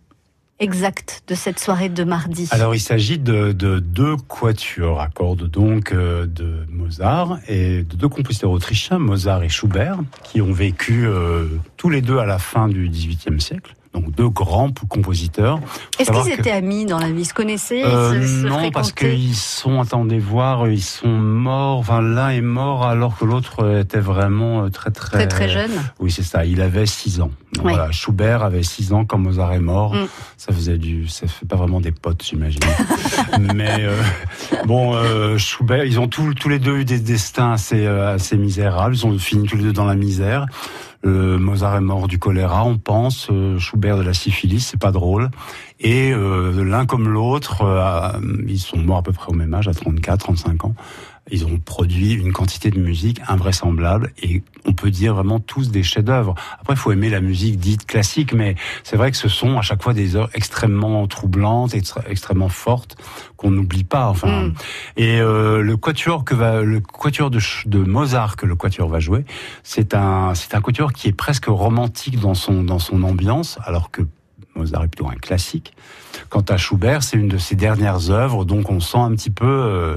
exact 0.59 1.23
de 1.29 1.35
cette 1.35 1.59
soirée 1.59 1.89
de 1.89 2.03
mardi. 2.03 2.49
Alors, 2.51 2.75
il 2.75 2.81
s'agit 2.81 3.19
de, 3.19 3.53
de 3.53 3.79
deux 3.79 4.17
quatuors 4.17 5.01
à 5.01 5.09
cordes, 5.09 5.49
donc 5.49 5.93
euh, 5.93 6.27
de 6.27 6.67
Mozart 6.71 7.39
et 7.47 7.83
de 7.83 7.97
deux 7.97 8.09
compositeurs 8.09 8.51
autrichiens, 8.51 8.99
Mozart 8.99 9.43
et 9.43 9.49
Schubert, 9.49 9.99
qui 10.25 10.41
ont 10.41 10.53
vécu 10.53 11.07
euh, 11.07 11.47
tous 11.77 11.91
les 11.91 12.01
deux 12.01 12.19
à 12.19 12.25
la 12.25 12.39
fin 12.39 12.69
du 12.69 12.89
XVIIIe 12.89 13.41
siècle. 13.41 13.75
Donc 13.97 14.11
deux 14.15 14.29
grands 14.29 14.71
compositeurs. 14.91 15.59
Est-ce 15.99 16.11
qu'ils 16.13 16.35
que- 16.35 16.41
étaient 16.41 16.51
amis 16.51 16.85
dans 16.85 16.99
la 16.99 17.11
vie? 17.11 17.23
Ils 17.23 17.25
se 17.25 17.33
connaissaient 17.33 17.83
Euh, 17.83 18.27
se 18.43 18.47
non, 18.47 18.71
parce 18.71 18.93
qu'ils 18.93 19.35
sont, 19.35 19.81
attendez 19.81 20.19
voir, 20.19 20.69
ils 20.69 20.83
sont 20.83 21.09
morts. 21.09 21.79
Enfin, 21.79 22.03
l'un 22.03 22.29
est 22.29 22.43
mort 22.43 22.85
alors 22.85 23.17
que 23.17 23.25
l'autre 23.25 23.79
était 23.81 23.99
vraiment 23.99 24.65
euh, 24.65 24.69
très 24.69 24.91
très 24.91 25.17
Très 25.17 25.27
très 25.29 25.49
jeune. 25.49 25.71
Oui, 25.99 26.11
c'est 26.11 26.23
ça. 26.23 26.45
Il 26.45 26.61
avait 26.61 26.85
6 26.85 27.23
ans. 27.23 27.31
Donc, 27.55 27.65
Ouais. 27.65 27.73
Voilà, 27.73 27.91
Schubert 27.91 28.43
avait 28.43 28.63
6 28.63 28.93
ans 28.93 29.07
quand 29.07 29.17
Mozart 29.17 29.55
est 29.55 29.61
mort. 29.61 29.95
Mm. 29.95 30.07
Ça 30.37 30.53
faisait 30.53 30.77
du, 30.77 31.09
ça 31.09 31.27
fait 31.27 31.47
pas 31.47 31.57
vraiment 31.57 31.81
des 31.81 31.91
potes, 31.93 32.23
j'imagine. 32.23 32.61
Mais 33.55 33.77
euh, 33.81 33.97
bon, 34.67 34.95
euh, 34.95 35.39
Schubert, 35.39 35.85
ils 35.85 35.99
ont 35.99 36.07
tous, 36.07 36.35
tous 36.35 36.51
les 36.51 36.59
deux 36.59 36.79
eu 36.81 36.85
des 36.85 36.99
destins 36.99 37.53
assez, 37.53 37.87
euh, 37.87 38.15
assez 38.15 38.37
misérables. 38.37 38.95
Ils 38.95 39.07
ont 39.07 39.19
fini 39.19 39.49
tous 39.49 39.57
les 39.57 39.63
deux 39.65 39.73
dans 39.73 39.87
la 39.87 39.95
misère. 39.97 40.45
Euh, 41.07 41.39
Mozart 41.39 41.77
est 41.77 41.81
mort 41.81 42.09
du 42.09 42.19
choléra, 42.19 42.65
on 42.65 42.79
pense. 42.79 43.29
Euh, 43.31 43.59
Schubert 43.59 43.97
de 43.97 44.03
la 44.03 44.15
syphilis, 44.15 44.61
c'est 44.61 44.81
pas 44.81 44.91
drôle. 44.91 45.31
Et 45.79 46.13
euh, 46.13 46.65
l'un 46.65 46.87
comme 46.87 47.09
l'autre, 47.09 47.63
ils 48.47 48.59
sont 48.59 48.79
morts 48.79 48.99
à 48.99 49.03
peu 49.03 49.13
près 49.13 49.31
au 49.31 49.35
même 49.35 49.55
âge, 49.55 49.69
à 49.69 49.75
34, 49.75 50.19
35 50.19 50.65
ans. 50.65 50.75
Ils 51.31 51.45
ont 51.45 51.59
produit 51.59 52.13
une 52.13 52.33
quantité 52.33 52.71
de 52.71 52.79
musique 52.79 53.21
invraisemblable 53.27 54.13
et 54.23 54.43
on 54.65 54.73
peut 54.73 54.91
dire 54.91 55.15
vraiment 55.15 55.41
tous 55.41 55.71
des 55.71 55.83
chefs-d'œuvre. 55.83 56.35
Après, 56.61 56.75
il 56.75 56.79
faut 56.79 56.93
aimer 56.93 57.11
la 57.11 57.21
musique 57.21 57.59
dite 57.59 57.85
classique, 57.87 58.33
mais 58.33 58.55
c'est 58.85 58.97
vrai 58.97 59.11
que 59.11 59.17
ce 59.17 59.29
sont 59.29 59.59
à 59.59 59.63
chaque 59.63 59.83
fois 59.83 59.93
des 59.93 60.15
heures 60.15 60.31
extrêmement 60.35 61.07
troublantes, 61.09 61.75
extrêmement 61.75 62.49
fortes 62.49 62.97
qu'on 63.37 63.51
n'oublie 63.51 63.85
pas. 63.85 64.09
Enfin, 64.09 64.27
Mm. 64.37 64.55
et 64.97 65.21
euh, 65.21 65.63
le 65.63 65.77
quatuor 65.77 66.25
que 66.25 66.35
va 66.35 66.63
le 66.63 66.81
quatuor 66.81 67.31
de 67.31 67.79
Mozart 67.79 68.37
que 68.37 68.47
le 68.47 68.55
quatuor 68.57 68.89
va 68.89 69.01
jouer, 69.01 69.25
c'est 69.63 69.95
un 69.95 70.35
c'est 70.35 70.55
un 70.55 70.61
quatuor 70.61 70.93
qui 70.93 71.09
est 71.09 71.13
presque 71.13 71.47
romantique 71.47 72.21
dans 72.21 72.35
son 72.35 72.63
dans 72.63 72.79
son 72.79 73.03
ambiance, 73.03 73.59
alors 73.65 73.91
que 73.91 74.03
Mozart 74.55 74.85
est 74.85 74.89
plutôt 74.89 75.09
un 75.09 75.17
classique. 75.17 75.75
Quant 76.31 76.45
à 76.49 76.57
Schubert, 76.57 77.03
c'est 77.03 77.17
une 77.17 77.29
de 77.29 77.39
ses 77.39 77.57
dernières 77.57 78.11
œuvres, 78.11 78.45
donc 78.45 78.71
on 78.71 78.81
sent 78.81 78.99
un 78.99 79.13
petit 79.15 79.31
peu, 79.31 79.47
euh, 79.47 79.97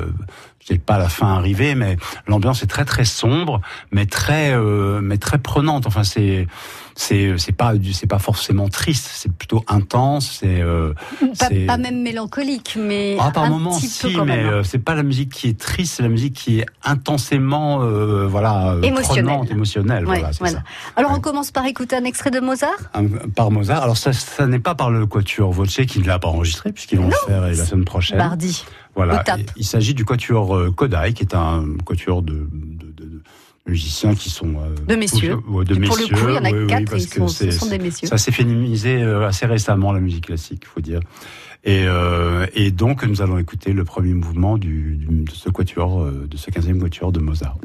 sais 0.65 0.77
pas 0.77 0.97
la 0.97 1.09
fin 1.09 1.27
arrivée, 1.35 1.75
mais 1.75 1.97
l'ambiance 2.27 2.63
est 2.63 2.67
très 2.67 2.85
très 2.85 3.05
sombre, 3.05 3.61
mais 3.91 4.05
très 4.05 4.53
euh, 4.53 4.99
mais 5.01 5.17
très 5.17 5.37
prenante. 5.39 5.87
Enfin, 5.87 6.03
c'est 6.03 6.47
c'est 6.95 7.37
c'est 7.37 7.53
pas 7.53 7.73
c'est 7.93 8.07
pas 8.07 8.19
forcément 8.19 8.67
triste, 8.69 9.09
c'est 9.13 9.31
plutôt 9.31 9.63
intense. 9.67 10.37
C'est 10.41 10.61
euh, 10.61 10.93
Pas, 11.39 11.47
c'est- 11.47 11.65
pas 11.65 11.77
même 11.77 12.01
mélancolique, 12.01 12.77
mais 12.79 13.17
ah, 13.19 13.31
par 13.31 13.43
un 13.45 13.49
moments, 13.49 13.75
petit 13.77 13.87
si, 13.87 14.13
peu 14.13 14.23
mais 14.25 14.33
hein. 14.43 14.51
euh, 14.51 14.63
c'est 14.63 14.79
pas 14.79 14.95
la 14.95 15.03
musique 15.03 15.29
qui 15.31 15.47
est 15.47 15.59
triste, 15.59 15.95
c'est 15.97 16.03
la 16.03 16.09
musique 16.09 16.33
qui 16.33 16.59
est 16.59 16.65
intensément, 16.83 17.81
euh, 17.81 18.27
voilà, 18.27 18.75
Émotionnelle. 18.83 19.25
prenante, 19.25 19.51
émotionnelle. 19.51 20.05
Ouais, 20.07 20.19
voilà, 20.19 20.33
c'est 20.33 20.39
voilà. 20.39 20.57
ça. 20.57 20.63
Alors 20.97 21.11
on 21.15 21.19
commence 21.21 21.51
par 21.51 21.65
écouter 21.65 21.95
un 21.95 22.03
extrait 22.03 22.31
de 22.31 22.39
Mozart? 22.39 22.69
Un- 22.93 23.07
par 23.33 23.49
Mozart. 23.51 23.81
Alors 23.83 23.97
ça, 23.97 24.11
ça 24.13 24.45
n'est 24.47 24.59
pas 24.59 24.75
par 24.75 24.91
le 24.91 25.05
Quatuor 25.05 25.51
Voce 25.51 25.79
qui 25.87 25.99
ne 25.99 26.05
l'a 26.07 26.19
pas 26.19 26.27
enregistré 26.27 26.71
puisqu'ils 26.73 26.99
vont 26.99 27.07
le 27.07 27.15
faire 27.27 27.41
la 27.41 27.55
semaine 27.55 27.85
prochaine. 27.85 28.17
Mardi. 28.17 28.65
Voilà. 28.95 29.23
Il, 29.55 29.63
s'agit 29.65 29.93
du 29.93 30.03
Quatuor 30.05 30.55
euh, 30.55 30.71
Kodai, 30.71 31.13
qui 31.13 31.23
est 31.23 31.33
un 31.35 31.65
Quatuor 31.85 32.21
de, 32.21 32.33
de, 32.33 32.85
de- 32.95 33.05
de 33.05 33.21
musiciens 33.67 34.15
qui 34.15 34.29
sont 34.29 34.55
euh, 34.55 34.75
De 34.87 34.95
messieurs. 34.95 35.35
ouais, 35.47 35.63
de 35.63 35.73
Pour 35.75 35.95
le 35.97 36.01
messieurs. 36.01 36.15
coup, 36.15 36.27
il 36.29 36.35
y 36.35 36.37
en 36.37 36.43
a 36.45 36.49
oui, 36.51 36.59
oui, 36.61 36.67
quatre, 36.67 36.89
parce 36.89 37.03
ils 37.03 37.09
que 37.09 37.27
sont- 37.51 37.67
des 37.69 37.77
messieurs. 37.77 38.07
Ça 38.07 38.17
s'est 38.17 38.31
féminisé 38.31 39.01
euh, 39.01 39.27
assez 39.27 39.45
récemment 39.45 39.91
la 39.93 39.99
musique 39.99 40.25
classique, 40.27 40.63
il 40.63 40.67
faut 40.67 40.81
dire. 40.81 40.99
Et, 41.65 41.83
euh, 41.85 42.47
et 42.55 42.71
donc 42.71 43.03
nous 43.05 43.21
allons 43.21 43.37
écouter 43.37 43.73
le 43.73 43.83
premier 43.85 44.13
mouvement 44.13 44.57
du, 44.57 44.95
du- 44.95 45.23
de 45.23 45.31
ce 45.31 45.49
quatuor, 45.49 46.05
de 46.05 46.37
ce 46.37 46.49
15e 46.51 46.79
quatuor 46.79 47.11
de 47.11 47.19
Mozart. 47.19 47.57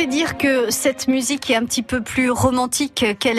Fait 0.00 0.06
dire 0.06 0.38
que 0.38 0.70
cette 0.70 1.08
musique 1.08 1.50
est 1.50 1.56
un 1.56 1.66
petit 1.66 1.82
peu 1.82 2.00
plus 2.00 2.30
romantique 2.30 3.04
qu'à 3.18 3.34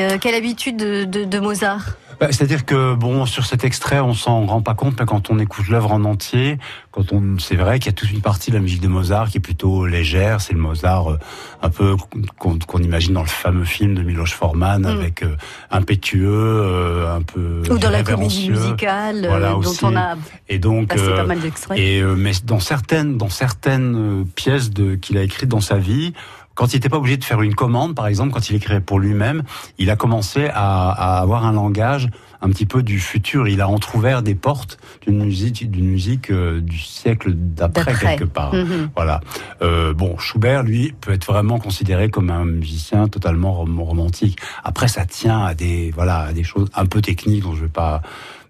euh, 0.00 0.16
l'habitude 0.32 0.76
de, 0.76 1.02
de- 1.04 1.24
de 1.24 1.38
Mozart? 1.40 1.96
Bah, 2.22 2.28
C'est-à-dire 2.30 2.64
que 2.64 2.94
bon, 2.94 3.26
sur 3.26 3.44
cet 3.46 3.64
extrait, 3.64 3.98
on 3.98 4.14
s'en 4.14 4.46
rend 4.46 4.62
pas 4.62 4.74
compte, 4.74 4.94
mais 5.00 5.06
quand 5.06 5.28
on 5.30 5.40
écoute 5.40 5.66
l'œuvre 5.68 5.90
en 5.90 6.04
entier, 6.04 6.56
quand 6.92 7.12
on, 7.12 7.36
c'est 7.40 7.56
vrai 7.56 7.80
qu'il 7.80 7.86
y 7.86 7.88
a 7.88 7.94
toute 7.94 8.12
une 8.12 8.20
partie 8.20 8.50
de 8.52 8.56
la 8.56 8.62
musique 8.62 8.80
de 8.80 8.86
Mozart 8.86 9.28
qui 9.28 9.38
est 9.38 9.40
plutôt 9.40 9.86
légère. 9.86 10.40
C'est 10.40 10.52
le 10.52 10.60
Mozart 10.60 11.10
euh, 11.10 11.18
un 11.62 11.68
peu 11.68 11.96
qu'on 12.38 12.78
imagine 12.78 13.14
dans 13.14 13.22
le 13.22 13.26
fameux 13.28 13.64
film 13.64 13.94
de 13.94 14.02
Miloš 14.02 14.34
Forman, 14.34 14.86
avec 14.86 15.24
euh, 15.24 15.34
impétueux, 15.72 16.28
euh, 16.30 17.16
un 17.16 17.22
peu 17.22 17.62
Ou 17.68 17.78
dans 17.78 17.90
la 17.90 18.04
comédie 18.04 18.50
musicale 18.50 19.24
euh, 19.24 19.28
Voilà, 19.28 19.50
dont 19.52 19.58
aussi. 19.58 19.84
on 19.84 19.96
a 19.96 20.14
Et 20.48 20.58
donc, 20.60 20.88
passé 20.90 21.02
euh, 21.02 21.16
pas 21.16 21.24
mal 21.24 21.40
d'extraits. 21.40 21.76
et 21.76 22.00
euh, 22.00 22.14
mais 22.16 22.32
dans 22.44 22.60
certaines, 22.60 23.16
dans 23.16 23.30
certaines 23.30 23.96
euh, 23.96 24.24
pièces 24.36 24.70
de, 24.70 24.94
qu'il 24.94 25.18
a 25.18 25.22
écrites 25.22 25.48
dans 25.48 25.60
sa 25.60 25.78
vie, 25.78 26.12
quand 26.54 26.72
il 26.72 26.76
n'était 26.76 26.88
pas 26.88 26.98
obligé 26.98 27.16
de 27.16 27.24
faire 27.24 27.40
une 27.42 27.54
commande, 27.54 27.94
par 27.94 28.06
exemple, 28.06 28.32
quand 28.32 28.50
il 28.50 28.56
écrivait 28.56 28.80
pour 28.80 28.98
lui-même, 29.00 29.42
il 29.78 29.90
a 29.90 29.96
commencé 29.96 30.48
à, 30.52 30.90
à 30.90 31.20
avoir 31.20 31.44
un 31.46 31.52
langage 31.52 32.08
un 32.44 32.48
petit 32.50 32.66
peu 32.66 32.82
du 32.82 32.98
futur. 32.98 33.46
Il 33.46 33.60
a 33.60 33.68
entrouvert 33.68 34.20
des 34.22 34.34
portes 34.34 34.78
d'une 35.06 35.24
musique, 35.24 35.70
d'une 35.70 35.86
musique 35.86 36.30
euh, 36.30 36.60
du 36.60 36.78
siècle 36.78 37.32
d'après 37.34 37.84
quelque 37.94 38.24
part. 38.24 38.52
Mhm. 38.52 38.90
Voilà. 38.96 39.20
Euh, 39.62 39.94
bon, 39.94 40.18
Schubert, 40.18 40.62
lui, 40.64 40.92
peut 41.00 41.12
être 41.12 41.32
vraiment 41.32 41.58
considéré 41.60 42.10
comme 42.10 42.30
un 42.30 42.44
musicien 42.44 43.06
totalement 43.08 43.52
rom- 43.52 43.80
romantique. 43.80 44.38
Après, 44.64 44.88
ça 44.88 45.04
tient 45.06 45.44
à 45.44 45.54
des, 45.54 45.92
voilà, 45.94 46.18
à 46.18 46.32
des 46.32 46.42
choses 46.44 46.68
un 46.74 46.86
peu 46.86 47.00
techniques 47.00 47.44
dont 47.44 47.54
je 47.54 47.62
vais 47.62 47.68
pas. 47.68 48.02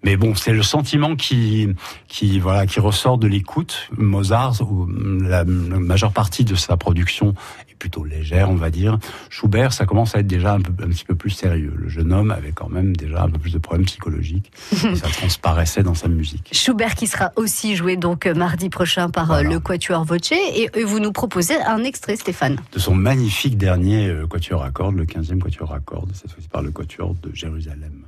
Mais 0.04 0.16
bon, 0.16 0.34
c'est 0.34 0.52
le 0.52 0.62
sentiment 0.62 1.14
qui, 1.16 1.68
qui, 2.08 2.38
voilà, 2.40 2.66
qui 2.66 2.80
ressort 2.80 3.18
de 3.18 3.26
l'écoute. 3.28 3.88
Mozart, 3.96 4.60
où 4.62 4.86
la, 4.88 5.44
la 5.44 5.44
majeure 5.44 6.12
partie 6.12 6.44
de 6.44 6.54
sa 6.56 6.76
production 6.76 7.34
est 7.70 7.74
plutôt 7.76 8.04
légère, 8.04 8.50
on 8.50 8.56
va 8.56 8.70
dire. 8.70 8.98
Schubert, 9.30 9.72
ça 9.72 9.86
commence 9.86 10.14
à 10.16 10.18
être 10.20 10.26
déjà 10.26 10.54
un, 10.54 10.60
peu, 10.60 10.72
un 10.84 10.88
petit 10.88 11.04
peu 11.04 11.14
plus 11.14 11.30
sérieux. 11.30 11.72
Le 11.76 11.88
jeune 11.88 12.12
homme 12.12 12.30
avait 12.32 12.50
quand 12.52 12.68
même 12.68 12.96
déjà 12.96 13.22
un 13.22 13.30
peu 13.30 13.38
plus 13.38 13.52
de 13.52 13.58
problèmes 13.58 13.86
psychologiques. 13.86 14.50
et 14.72 14.96
ça 14.96 15.08
transparaissait 15.08 15.82
dans 15.84 15.94
sa 15.94 16.08
musique. 16.08 16.48
Schubert 16.52 16.94
qui 16.96 17.06
sera 17.06 17.30
aussi 17.36 17.76
joué 17.76 17.96
donc 17.96 18.26
euh, 18.26 18.34
mardi 18.34 18.70
prochain 18.70 19.08
par 19.08 19.30
euh, 19.30 19.34
Voilà. 19.42 19.50
le 19.50 19.60
Quatuor 19.60 20.04
Voce 20.04 20.32
et, 20.32 20.68
et 20.74 20.84
vous 20.84 20.98
nous 20.98 21.12
proposez 21.12 21.60
un 21.62 21.84
extrait 21.84 22.16
Stéphane. 22.16 22.58
de 22.72 22.78
son 22.80 22.94
magnifique 22.96 23.56
dernier 23.56 24.08
euh, 24.08 24.26
quatuor 24.26 24.64
à 24.64 24.70
cordes, 24.70 24.96
le 24.96 25.04
15e 25.04 25.38
quatuor 25.38 25.72
à 25.72 25.78
cordes, 25.80 26.10
cette 26.14 26.32
fois-ci 26.32 26.48
par 26.48 26.62
le 26.62 26.70
quatuor 26.72 27.14
de 27.22 27.30
Jérusalem. 27.34 28.02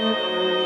Schubert 0.00 0.59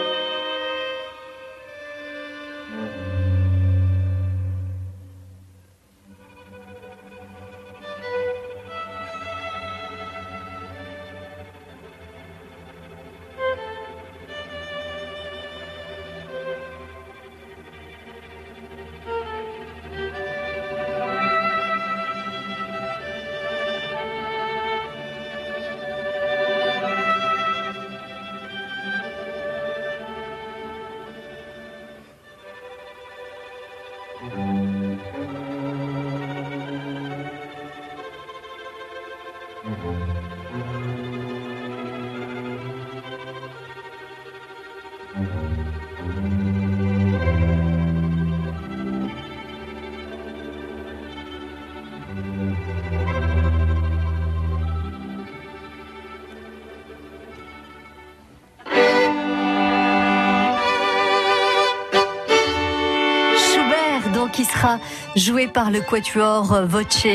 qui 64.35 64.44
sera 64.44 64.81
joué 65.14 65.46
par 65.46 65.70
le 65.70 65.81
Quatuor 65.81 66.53
euh, 66.53 66.66
Voce 66.66 67.07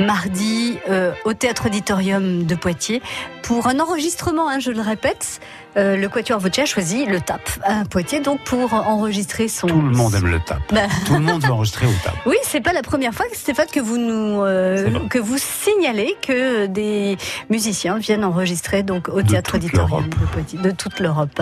mardi 0.00 0.78
euh, 0.88 1.12
au 1.26 1.34
Théâtre 1.34 1.66
Auditorium 1.66 2.44
de 2.44 2.54
Poitiers 2.54 3.02
pour 3.42 3.66
un 3.66 3.78
enregistrement, 3.78 4.48
hein, 4.48 4.58
je 4.58 4.70
le 4.70 4.80
répète. 4.80 5.40
Euh, 5.76 5.96
le 5.96 6.08
Quatuor 6.08 6.38
Voce 6.38 6.58
a 6.58 6.64
choisi 6.66 7.06
le 7.06 7.20
TAP 7.20 7.40
à 7.62 7.84
Poitiers 7.84 8.20
donc 8.20 8.40
pour 8.44 8.72
enregistrer 8.74 9.48
son. 9.48 9.66
Tout 9.66 9.80
le 9.80 9.96
monde 9.96 10.14
aime 10.14 10.26
le 10.26 10.40
tap. 10.40 10.60
Bah. 10.72 10.80
Tout 11.06 11.14
le 11.14 11.20
monde 11.20 11.42
veut 11.42 11.52
enregistrer 11.52 11.86
au 11.86 11.92
tap. 12.04 12.14
Oui, 12.26 12.36
c'est 12.44 12.60
pas 12.60 12.72
la 12.72 12.82
première 12.82 13.12
fois, 13.12 13.26
Stéphane, 13.32 13.66
que 13.72 13.80
vous 13.80 13.98
nous 13.98 14.42
euh, 14.42 15.06
que 15.08 15.18
vous 15.18 15.38
signalez 15.38 16.16
que 16.26 16.66
des 16.66 17.16
musiciens 17.50 17.98
viennent 17.98 18.24
enregistrer 18.24 18.82
donc 18.82 19.08
au 19.08 19.22
De 19.22 19.28
théâtre 19.28 19.56
auditorium 19.56 20.08
de 20.08 20.26
Poitiers, 20.26 20.58
de 20.58 20.70
toute 20.70 21.00
l'Europe. 21.00 21.40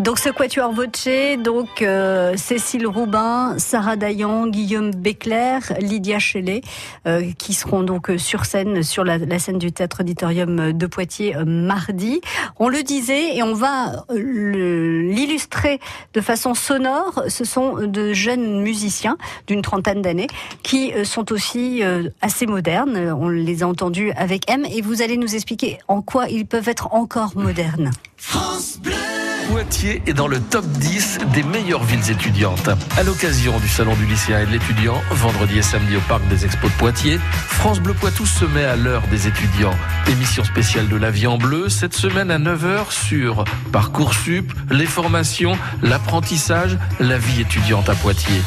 Donc 0.00 0.18
ce 0.18 0.28
quatuor 0.28 0.72
voce, 0.72 1.08
donc 1.42 1.82
euh, 1.82 2.36
Cécile 2.36 2.86
Roubin, 2.86 3.54
Sarah 3.58 3.96
Dayan, 3.96 4.46
Guillaume 4.46 4.90
Béclair, 4.90 5.60
Lydia 5.80 6.18
Chellet, 6.18 6.60
euh, 7.06 7.30
qui 7.38 7.54
seront 7.54 7.82
donc 7.82 8.10
sur 8.18 8.44
scène 8.44 8.82
sur 8.82 9.04
la, 9.04 9.18
la 9.18 9.38
scène 9.38 9.58
du 9.58 9.72
théâtre 9.72 10.00
auditorium 10.00 10.72
de 10.72 10.86
Poitiers 10.86 11.36
euh, 11.36 11.44
mardi. 11.44 12.20
On 12.58 12.68
le 12.68 12.82
disait 12.82 13.36
et 13.36 13.42
on 13.42 13.47
va 13.54 14.04
euh, 14.10 15.02
l'illustrer 15.10 15.80
de 16.14 16.20
façon 16.20 16.54
sonore. 16.54 17.24
Ce 17.28 17.44
sont 17.44 17.86
de 17.86 18.12
jeunes 18.12 18.62
musiciens 18.62 19.16
d'une 19.46 19.62
trentaine 19.62 20.02
d'années 20.02 20.28
qui 20.62 20.92
euh, 20.92 21.04
sont 21.04 21.32
aussi 21.32 21.82
euh, 21.82 22.08
assez 22.20 22.46
modernes. 22.46 23.14
On 23.18 23.28
les 23.28 23.62
a 23.62 23.68
entendus 23.68 24.12
avec 24.12 24.50
M 24.50 24.64
et 24.64 24.80
vous 24.80 25.02
allez 25.02 25.16
nous 25.16 25.34
expliquer 25.34 25.78
en 25.88 26.02
quoi 26.02 26.28
ils 26.28 26.46
peuvent 26.46 26.68
être 26.68 26.92
encore 26.94 27.36
modernes. 27.36 27.90
Poitiers 29.50 30.02
est 30.06 30.12
dans 30.12 30.28
le 30.28 30.40
top 30.40 30.66
10 30.66 31.20
des 31.32 31.42
meilleures 31.42 31.82
villes 31.82 32.10
étudiantes. 32.10 32.68
À 32.98 33.02
l'occasion 33.02 33.58
du 33.58 33.66
Salon 33.66 33.94
du 33.96 34.04
lycéen 34.04 34.40
et 34.40 34.46
de 34.46 34.50
l'étudiant, 34.50 35.00
vendredi 35.10 35.58
et 35.58 35.62
samedi 35.62 35.96
au 35.96 36.00
Parc 36.00 36.26
des 36.28 36.44
Expos 36.44 36.70
de 36.70 36.76
Poitiers, 36.76 37.18
France 37.46 37.80
Bleu 37.80 37.94
Poitou 37.94 38.26
se 38.26 38.44
met 38.44 38.64
à 38.64 38.76
l'heure 38.76 39.06
des 39.10 39.26
étudiants. 39.26 39.74
Émission 40.06 40.44
spéciale 40.44 40.88
de 40.88 40.96
la 40.96 41.10
vie 41.10 41.26
en 41.26 41.38
bleu, 41.38 41.70
cette 41.70 41.94
semaine 41.94 42.30
à 42.30 42.38
9h 42.38 42.90
sur 42.90 43.44
Parcoursup, 43.72 44.52
les 44.70 44.86
formations, 44.86 45.56
l'apprentissage, 45.82 46.76
la 47.00 47.16
vie 47.16 47.40
étudiante 47.40 47.88
à 47.88 47.94
Poitiers. 47.94 48.42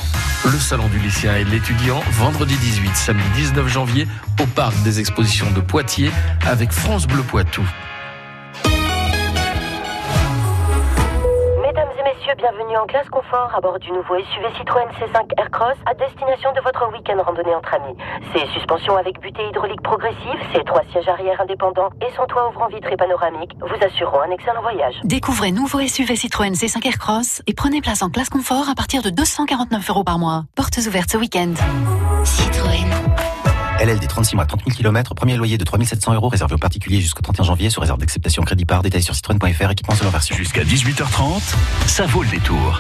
Le 0.46 0.60
Salon 0.60 0.88
du 0.88 1.00
lycéen 1.00 1.36
et 1.36 1.44
de 1.44 1.50
l'étudiant, 1.50 2.02
vendredi 2.12 2.56
18, 2.58 2.96
samedi 2.96 3.24
19 3.38 3.68
janvier, 3.68 4.08
au 4.40 4.46
Parc 4.46 4.80
des 4.84 5.00
Expositions 5.00 5.50
de 5.52 5.62
Poitiers, 5.62 6.12
avec 6.46 6.72
France 6.72 7.08
Bleu 7.08 7.24
Poitou. 7.24 7.64
Bienvenue 12.42 12.78
en 12.78 12.88
classe 12.88 13.08
confort 13.10 13.54
à 13.56 13.62
bord 13.62 13.78
du 13.78 13.92
nouveau 13.92 14.18
SUV 14.18 14.48
Citroën 14.58 14.88
C5 14.98 15.30
Aircross 15.38 15.78
à 15.86 15.94
destination 15.94 16.52
de 16.54 16.62
votre 16.62 16.92
week-end 16.92 17.22
randonnée 17.24 17.54
entre 17.54 17.76
amis. 17.76 17.96
Ses 18.34 18.48
suspensions 18.48 18.98
avec 18.98 19.20
butée 19.20 19.48
hydraulique 19.48 19.82
progressive, 19.84 20.40
ses 20.52 20.64
trois 20.64 20.82
sièges 20.92 21.08
arrière 21.08 21.40
indépendants 21.40 21.90
et 22.02 22.12
son 22.18 22.26
toit 22.26 22.50
ouvrant 22.50 22.68
vitré 22.68 22.98
panoramique 22.98 23.52
vous 23.62 23.86
assureront 23.86 24.22
un 24.22 24.32
excellent 24.32 24.62
voyage. 24.64 24.96
Découvrez 25.04 25.52
nouveau 25.52 25.82
SUV 25.86 26.16
Citroën 26.16 26.54
C5 26.54 26.84
Aircross 26.88 27.44
et 27.46 27.54
prenez 27.54 27.80
place 27.80 28.02
en 28.02 28.10
classe 28.10 28.30
confort 28.30 28.70
à 28.70 28.74
partir 28.74 29.04
de 29.04 29.12
249 29.12 29.90
euros 29.92 30.04
par 30.04 30.18
mois. 30.18 30.46
Portes 30.56 30.80
ouvertes 30.88 31.12
ce 31.12 31.18
week-end. 31.18 31.54
Citroën. 32.24 33.11
LLD 33.82 34.08
36 34.08 34.36
mois, 34.36 34.46
30 34.46 34.62
000 34.66 34.78
km, 34.78 35.16
premier 35.16 35.36
loyer 35.36 35.58
de 35.58 35.64
3700 35.64 36.14
euros, 36.14 36.30
réservé 36.30 36.54
aux 36.54 36.60
particuliers 36.60 37.02
jusqu'au 37.02 37.22
31 37.22 37.46
janvier, 37.46 37.70
sous 37.72 37.82
réserve 37.82 38.00
d'acceptation 38.00 38.44
crédit 38.44 38.66
par, 38.66 38.84
détail 38.84 39.02
sur 39.02 39.16
citroën.fr, 39.16 39.72
équipement 39.72 39.96
selon 39.96 40.12
version. 40.12 40.36
Jusqu'à 40.36 40.64
18h30, 40.64 41.42
ça 41.88 42.06
vaut 42.06 42.22
le 42.22 42.30
détour. 42.30 42.80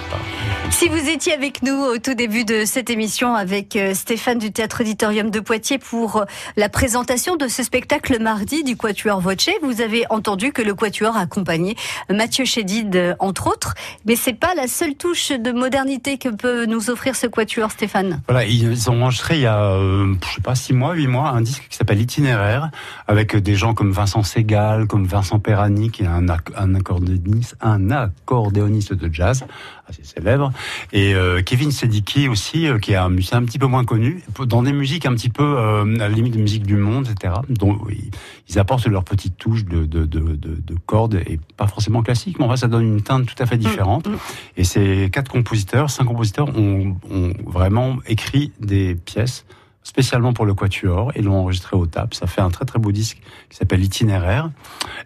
Si 0.69 0.87
vous 0.89 1.09
étiez 1.09 1.33
avec 1.33 1.63
nous 1.63 1.73
au 1.73 1.97
tout 1.97 2.13
début 2.13 2.45
de 2.45 2.65
cette 2.65 2.89
émission 2.89 3.35
avec 3.35 3.75
euh, 3.75 3.93
Stéphane 3.93 4.37
du 4.37 4.51
Théâtre 4.51 4.81
Auditorium 4.81 5.31
de 5.31 5.39
Poitiers 5.39 5.79
pour 5.79 6.17
euh, 6.17 6.25
la 6.55 6.69
présentation 6.69 7.35
de 7.35 7.47
ce 7.47 7.63
spectacle 7.63 8.21
mardi 8.21 8.63
du 8.63 8.77
Quatuor 8.77 9.19
Voce, 9.19 9.49
vous 9.63 9.81
avez 9.81 10.05
entendu 10.09 10.51
que 10.51 10.61
le 10.61 10.75
Quatuor 10.75 11.17
a 11.17 11.21
accompagné 11.21 11.75
Mathieu 12.09 12.45
Chédid 12.45 12.95
euh, 12.95 13.15
entre 13.19 13.47
autres, 13.47 13.73
mais 14.05 14.15
c'est 14.15 14.33
pas 14.33 14.53
la 14.55 14.67
seule 14.67 14.95
touche 14.95 15.31
de 15.31 15.51
modernité 15.51 16.17
que 16.17 16.29
peut 16.29 16.65
nous 16.65 16.89
offrir 16.89 17.15
ce 17.15 17.27
Quatuor 17.27 17.71
Stéphane. 17.71 18.21
Voilà, 18.27 18.45
ils 18.45 18.89
ont 18.89 19.01
enregistré 19.01 19.35
il 19.35 19.41
y 19.41 19.45
a, 19.45 19.61
euh, 19.61 20.13
je 20.27 20.35
sais 20.35 20.41
pas, 20.41 20.55
six 20.55 20.73
mois, 20.73 20.90
huit 20.93 21.08
mois, 21.08 21.30
un 21.30 21.41
disque 21.41 21.67
qui 21.69 21.75
s'appelle 21.75 21.99
Itinéraire, 21.99 22.71
avec 23.08 23.36
des 23.36 23.56
gens 23.56 23.73
comme 23.73 23.91
Vincent 23.91 24.23
Segal, 24.23 24.88
comme 24.88 25.06
Vincent 25.06 25.39
Perani, 25.39 25.89
qui 25.91 26.04
est 26.04 26.08
un, 26.08 26.25
ac- 26.27 26.51
un 26.58 26.75
accordéoniste, 26.75 27.56
un 27.62 27.91
accordéoniste 27.91 28.93
de 28.93 29.13
jazz 29.13 29.45
assez 29.88 30.04
célèbre, 30.04 30.54
et 30.93 31.13
euh, 31.15 31.41
Kevin 31.41 31.71
Sediki 31.71 32.30
aussi, 32.30 32.67
euh, 32.67 32.80
qui 32.80 32.93
est 32.93 32.95
un 32.95 33.10
musicien 33.10 33.39
un 33.39 33.43
petit 33.43 33.60
peu 33.60 33.65
moins 33.67 33.84
connu, 33.84 34.23
dans 34.45 34.63
des 34.63 34.71
musiques 34.71 35.06
un 35.06 35.13
petit 35.13 35.30
peu 35.30 35.43
euh, 35.43 35.95
à 35.95 36.08
la 36.08 36.10
limite 36.10 36.34
de 36.34 36.41
musique 36.41 36.65
du 36.65 36.77
monde, 36.77 37.10
etc. 37.10 37.34
dont 37.49 37.77
ils, 37.89 38.12
ils 38.47 38.60
apportent 38.60 38.88
leur 38.88 39.04
petite 39.04 39.38
touche 39.38 39.65
de, 39.65 39.86
de, 39.86 40.06
de, 40.06 40.19
de, 40.19 40.62
de 40.62 40.75
cordes 40.86 41.15
et 41.15 41.39
pas 41.58 41.67
forcément 41.67 42.04
classique, 42.04 42.39
mais 42.39 42.45
en 42.45 42.49
fait 42.51 42.58
ça 42.58 42.67
donne 42.67 42.84
une 42.84 43.01
teinte 43.01 43.25
tout 43.25 43.41
à 43.43 43.45
fait 43.45 43.58
différente. 43.58 44.08
Et 44.56 44.63
ces 44.63 45.10
quatre 45.12 45.30
compositeurs, 45.32 45.89
cinq 45.89 46.06
compositeurs 46.06 46.49
ont, 46.58 46.95
ont 47.10 47.34
vraiment 47.45 47.97
écrit 48.08 48.54
des 48.60 48.95
pièces 48.95 49.45
spécialement 49.84 50.34
pour 50.34 50.46
le 50.46 50.54
Quatuor 50.54 51.12
et 51.15 51.22
l'ont 51.22 51.36
enregistré 51.36 51.76
au 51.76 51.86
TAP. 51.86 52.13
Ça 52.13 52.28
fait 52.28 52.41
un 52.41 52.50
très 52.50 52.65
très 52.65 52.80
beau 52.80 52.91
disque 52.91 53.22
qui 53.50 53.58
s'appelle 53.58 53.84
Itinéraire. 53.84 54.52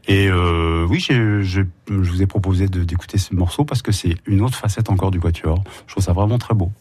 Et 0.08 0.28
euh, 0.28 0.86
oui, 0.90 1.00
je 1.00 1.62
vous 1.88 2.22
ai 2.22 2.28
proposé 2.28 2.68
d'écouter 2.68 3.18
ce 3.18 3.34
morceau 3.34 3.66
parce 3.66 3.82
que 3.82 3.92
c'est 3.92 4.16
une 4.26 4.42
autre 4.42 4.58
facette 4.58 4.90
encore 4.90 5.12
du 5.12 5.20
Quatuor. 5.20 5.64
Je 5.88 5.94
trouve 5.94 6.04
ça 6.04 6.14
vraiment 6.14 6.38
très 6.38 6.54
beau. 6.54 6.72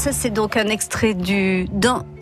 Ça 0.00 0.12
c'est 0.12 0.30
donc 0.30 0.56
un 0.56 0.68
extrait 0.68 1.12
du, 1.12 1.68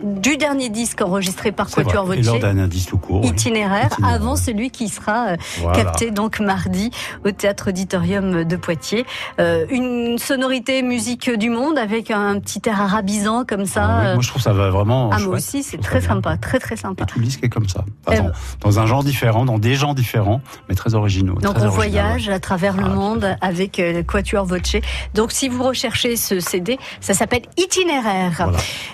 du 0.02 0.36
dernier 0.36 0.68
disque 0.68 1.00
enregistré 1.00 1.52
par 1.52 1.70
Quatuor 1.70 2.06
vrai. 2.06 2.18
Et 2.18 2.22
lors 2.22 2.40
d'un 2.40 2.58
indice 2.58 2.92
court. 3.08 3.24
Itinéraire, 3.24 3.88
Itinéraire. 3.92 4.14
avant 4.14 4.36
celui 4.36 4.70
qui 4.70 4.88
sera 4.88 5.28
euh, 5.30 5.36
Voilà. 5.60 5.82
capté 5.82 6.10
donc 6.10 6.38
mardi 6.40 6.90
au 7.24 7.30
Théâtre 7.32 7.70
Auditorium 7.70 8.44
de 8.44 8.56
Poitiers. 8.56 9.04
Euh, 9.40 9.66
une 9.70 10.18
sonorité 10.18 10.82
musique 10.82 11.30
du 11.30 11.50
monde 11.50 11.78
avec 11.78 12.10
un 12.10 12.38
petit 12.38 12.60
air 12.66 12.80
arabisant 12.80 13.44
comme 13.44 13.64
ça. 13.66 13.84
Ah 13.88 14.00
oui, 14.08 14.14
moi 14.14 14.22
je 14.22 14.28
trouve 14.28 14.42
ça 14.42 14.52
va 14.52 14.70
vraiment. 14.70 15.10
ah, 15.12 15.18
moi 15.20 15.36
aussi, 15.36 15.62
c'est 15.62 15.78
très 15.80 16.00
sympa, 16.00 16.36
très 16.36 16.58
très 16.58 16.76
sympa. 16.76 17.04
Tout 17.06 17.18
le 17.18 17.24
disque 17.24 17.42
est 17.42 17.48
comme 17.48 17.68
ça. 17.68 17.84
Enfin, 18.06 18.22
dans, 18.22 18.30
dans 18.70 18.78
un 18.80 18.86
genre 18.86 19.02
différent, 19.02 19.44
dans 19.44 19.58
des 19.58 19.74
genres 19.74 19.94
différents, 19.94 20.40
mais 20.68 20.74
très 20.74 20.94
originaux. 20.94 21.34
Donc 21.40 21.54
très 21.54 21.64
on 21.64 21.68
original, 21.68 22.04
voyage 22.06 22.28
à 22.28 22.38
travers 22.38 22.76
le 22.76 22.84
Ah, 22.86 22.88
monde 22.90 23.36
avec 23.40 23.80
euh, 23.80 24.02
Quatuor 24.02 24.44
Voce. 24.44 24.76
Donc 25.14 25.32
si 25.32 25.48
vous 25.48 25.62
recherchez 25.62 26.16
ce 26.16 26.40
CD, 26.40 26.78
ça 27.00 27.14
s'appelle 27.14 27.42
Itinéraire. 27.56 28.32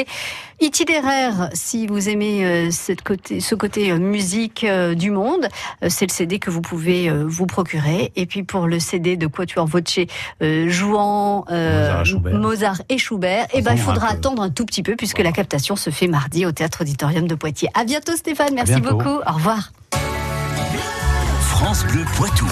itinéraire. 0.60 1.50
Si 1.52 1.86
vous 1.86 2.08
aimez 2.08 2.44
euh, 2.44 2.68
cette 2.70 3.02
côté, 3.02 3.40
ce 3.40 3.54
côté 3.54 3.92
euh, 3.92 3.98
musique 3.98 4.64
euh, 4.64 4.94
du 4.94 5.10
monde, 5.10 5.48
euh, 5.82 5.88
c'est 5.88 6.06
le 6.06 6.12
CD 6.12 6.38
que 6.38 6.50
vous 6.50 6.60
pouvez 6.62 7.08
euh, 7.08 7.24
vous 7.26 7.46
procurer. 7.46 8.12
Et 8.16 8.26
puis 8.26 8.42
pour 8.42 8.66
le 8.66 8.80
CD 8.80 9.16
de 9.16 9.26
quatuor 9.26 9.66
voce 9.66 10.00
euh, 10.42 10.68
jouant 10.68 11.44
Mozart 12.16 12.82
et 12.88 12.98
Schubert. 12.98 13.44
Et 13.46 13.58
eh 13.58 13.62
ben 13.62 13.72
il 13.72 13.78
attendre 13.78 13.82
un 13.82 13.84
faudra 13.84 14.08
attendre 14.08 14.42
un 14.42 14.50
tout 14.50 14.64
petit 14.64 14.82
peu 14.82 14.96
puisque 14.96 15.18
la 15.18 15.32
captation 15.32 15.76
se 15.76 15.90
fait 15.90 16.06
mardi 16.06 16.46
au 16.46 16.52
Théâtre 16.52 16.82
Auditorium 16.82 17.26
de 17.26 17.34
Poitiers. 17.34 17.68
À 17.74 17.84
bientôt 17.84 18.16
Stéphane, 18.16 18.54
merci 18.54 18.80
bientôt. 18.80 18.96
beaucoup. 18.96 19.20
Au 19.26 19.32
revoir. 19.32 19.72
France 21.40 21.84
Bleu 21.86 22.04
Poitou. 22.16 22.46